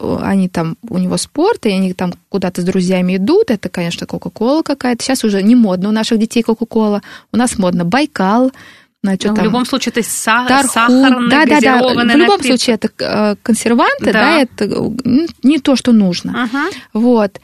[0.00, 4.62] они там, у него спорт, и они там куда-то с друзьями идут, это, конечно, Кока-Кола
[4.62, 5.04] какая-то.
[5.04, 8.50] Сейчас уже не модно у наших детей Кока-Кола, у нас модно Байкал,
[9.02, 11.78] Значит, ну, там, в любом случае, это са- тарху, сахарный, да, да, да.
[11.78, 12.46] В любом напиток.
[12.46, 14.12] случае, это э, консерванты, да.
[14.12, 14.92] да, это
[15.42, 16.44] не то, что нужно.
[16.44, 16.68] Ага.
[16.92, 17.40] Вот.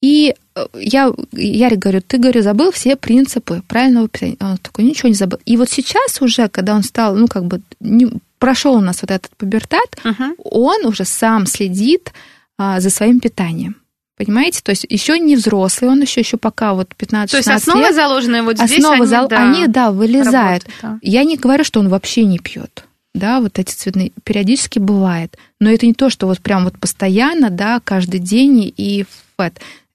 [0.00, 4.36] И э, я, Ярик говорю, ты, говорю, забыл все принципы правильного питания.
[4.40, 5.40] Он такой, ничего не забыл.
[5.44, 8.08] И вот сейчас уже, когда он стал, ну, как бы, не,
[8.38, 10.32] прошел у нас вот этот пубертат, ага.
[10.38, 12.12] он уже сам следит
[12.56, 13.79] а, за своим питанием.
[14.20, 14.60] Понимаете?
[14.62, 17.94] То есть еще не взрослый, он еще, еще пока вот 15-16 То есть основа лет,
[17.94, 19.28] заложенная вот здесь, основа они, зал...
[19.28, 20.64] да, они, да, вылезают.
[20.66, 20.98] Работают, да.
[21.00, 22.84] Я не говорю, что он вообще не пьет.
[23.14, 25.38] Да, вот эти цветные периодически бывает.
[25.58, 29.06] Но это не то, что вот прям вот постоянно, да, каждый день и
[29.38, 29.50] в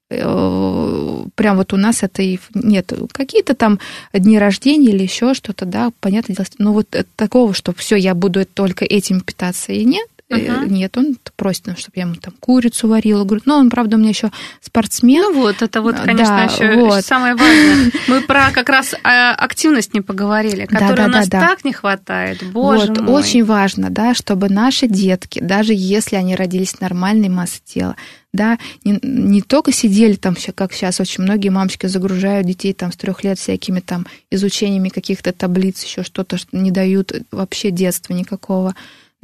[0.08, 2.92] прям вот у нас это и нет.
[3.12, 3.78] Какие-то там
[4.12, 6.46] дни рождения или еще что-то, да, понятное дело.
[6.58, 10.68] Но вот такого, что все, я буду только этим питаться и нет, Uh-huh.
[10.68, 13.22] Нет, он просит, чтобы я ему там курицу варила.
[13.22, 15.22] Говорит, ну, он, правда, у меня еще спортсмен.
[15.22, 17.04] Ну вот, это вот, конечно, да, еще вот.
[17.04, 17.92] самое важное.
[18.08, 21.48] Мы про как раз активность не поговорили, которой да, да, у нас да, да.
[21.48, 22.42] так не хватает.
[22.50, 23.20] Боже вот, мой.
[23.20, 27.94] очень важно, да, чтобы наши детки, даже если они родились в нормальной массе тела,
[28.32, 32.96] да, не, не только сидели там, как сейчас очень многие мамочки загружают детей там с
[32.96, 38.74] трех лет всякими там изучениями каких-то таблиц, еще что-то, что не дают вообще детства никакого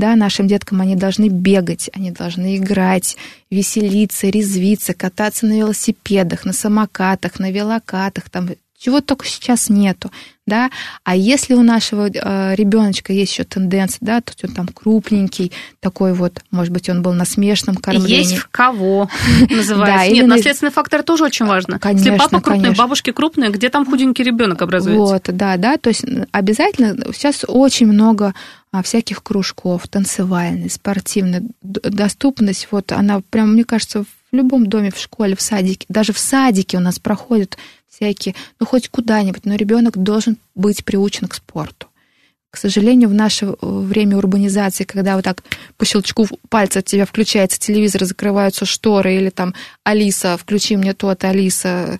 [0.02, 3.16] да, нашим деткам они должны бегать, они должны играть,
[3.50, 10.10] веселиться, резвиться, кататься на велосипедах, на самокатах, на велокатах, там чего только сейчас нету,
[10.44, 10.70] да,
[11.04, 16.14] а если у нашего э, ребеночка есть еще тенденция, да, то он там крупненький, такой
[16.14, 18.16] вот, может быть, он был на смешном кормлении.
[18.16, 19.08] Есть в кого
[19.50, 20.12] называется.
[20.12, 21.78] Нет, наследственный фактор тоже очень важно.
[21.78, 24.98] Конечно, Если папа крупный, бабушки крупные, где там худенький ребенок образуется?
[24.98, 28.34] Вот, да, да, то есть обязательно сейчас очень много
[28.80, 35.36] всяких кружков, танцевальной, спортивной, доступность, вот она прям, мне кажется, в любом доме, в школе,
[35.36, 37.58] в садике, даже в садике у нас проходят
[37.90, 41.88] всякие, ну хоть куда-нибудь, но ребенок должен быть приучен к спорту.
[42.50, 45.42] К сожалению, в наше э, время урбанизации, когда вот так
[45.78, 49.54] по щелчку пальца у тебя включается телевизор, закрываются шторы, или там
[49.84, 51.98] Алиса, включи мне то-то, Алиса,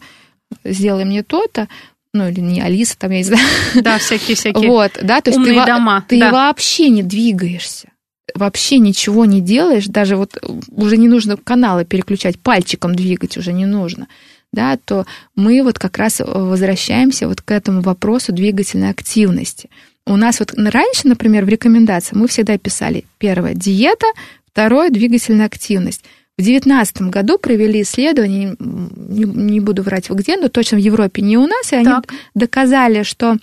[0.64, 1.68] сделай мне то-то,
[2.12, 3.46] ну или не Алиса, там я не знаю.
[3.74, 6.04] Да, всякие-всякие вот, да, то есть ты, дома.
[6.08, 6.30] Ты да.
[6.30, 7.88] вообще не двигаешься
[8.34, 13.66] вообще ничего не делаешь, даже вот уже не нужно каналы переключать, пальчиком двигать уже не
[13.66, 14.06] нужно
[14.52, 19.70] да, то мы вот как раз возвращаемся вот к этому вопросу двигательной активности.
[20.06, 24.06] У нас вот раньше, например, в рекомендации мы всегда писали первое– диета,
[24.50, 26.04] второе– двигательная активность.
[26.42, 31.38] В 2019 году провели исследование, не, не буду врать где, но точно в Европе, не
[31.38, 32.12] у нас, и они так.
[32.34, 33.36] доказали, что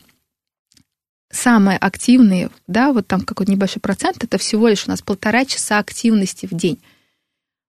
[1.32, 5.80] самые активные, да, вот там какой-то небольшой процент, это всего лишь у нас полтора часа
[5.80, 6.78] активности в день.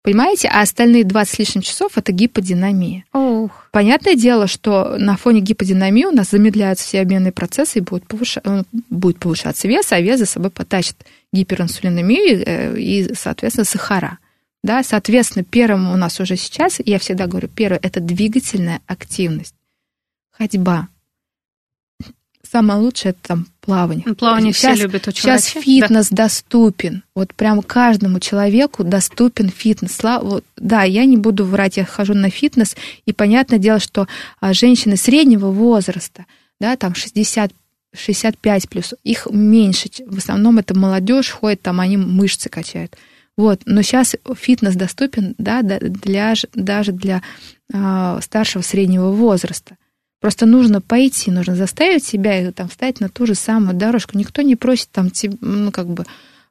[0.01, 0.47] Понимаете?
[0.47, 3.03] А остальные 20 с лишним часов это гиподинамия.
[3.11, 3.67] Ох.
[3.73, 8.39] Понятное дело, что на фоне гиподинамии у нас замедляются все обменные процессы и будет, повыша...
[8.45, 10.95] Э, будет повышаться вес, а вес за собой потащит
[11.33, 14.19] гиперинсулинемию э, и, соответственно, сахара.
[14.67, 19.55] Да, соответственно, первым у нас уже сейчас, я всегда говорю, первое– это двигательная активность.
[20.31, 20.89] Ходьба,
[22.43, 24.03] самое лучшее это там плавание.
[24.05, 25.65] Ну, плавание сейчас, все любят очень Сейчас врачи.
[25.65, 26.23] фитнес да.
[26.23, 27.03] доступен.
[27.15, 29.99] Вот прям каждому человеку доступен фитнес.
[30.57, 34.05] Да, я не буду врать, я хожу на фитнес, и понятное дело, что
[34.41, 36.25] а, женщины среднего возраста,
[36.59, 37.53] да, там 60
[37.95, 39.89] 65 плюс, их меньше.
[40.05, 42.97] В основном это молодежь ходит, там они мышцы качают.
[43.37, 43.61] Вот.
[43.65, 47.21] Но сейчас фитнес доступен да, для, даже для
[47.71, 49.77] э, старшего среднего возраста.
[50.19, 54.17] Просто нужно пойти, нужно заставить себя там встать на ту же самую дорожку.
[54.17, 55.11] Никто не просит там,
[55.41, 56.05] ну, как бы,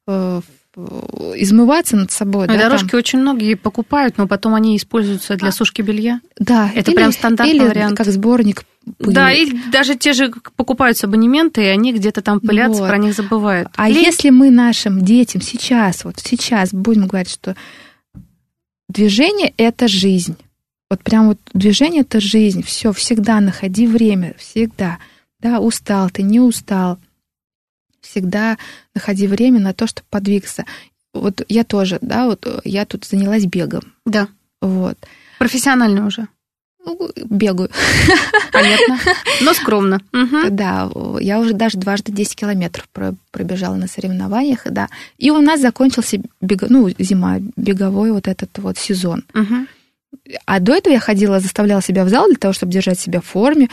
[0.07, 0.41] э,
[0.77, 2.47] измываться над собой.
[2.47, 2.99] Но да, дорожки там.
[2.99, 6.21] очень многие покупают, но потом они используются для сушки белья.
[6.39, 6.71] Да.
[6.75, 7.97] Это или, прям стандартный или вариант.
[7.97, 8.65] как сборник
[8.99, 9.15] пыли.
[9.15, 12.89] Да, и даже те же покупаются абонементы, и они где-то там пылятся, вот.
[12.89, 13.69] про них забывают.
[13.77, 14.05] А Лень.
[14.05, 17.57] если мы нашим детям сейчас, вот сейчас будем говорить, что
[18.89, 20.37] движение— это жизнь.
[20.91, 22.63] Вот прям вот движение— это жизнь.
[22.63, 24.99] Все, всегда находи время, всегда.
[25.41, 26.99] Да, устал ты, не устал.
[28.11, 28.57] Всегда
[28.95, 30.65] находи время на то, чтобы подвигаться.
[31.13, 33.83] Вот я тоже, да, вот я тут занялась бегом.
[34.05, 34.29] Да.
[34.61, 34.97] Вот.
[35.39, 36.29] Профессионально уже.
[36.85, 37.69] Ну, бегаю.
[38.53, 38.99] Понятно.
[39.41, 40.01] Но скромно.
[40.51, 40.91] Да,
[41.21, 44.89] я уже даже дважды 10 километров про- пробежала на соревнованиях, да.
[45.19, 49.25] И у нас закончился бега, ну, зима, беговой вот этот вот сезон.
[50.47, 53.27] А до этого я ходила, заставляла себя в зал для того, чтобы держать себя в
[53.27, 53.69] форме.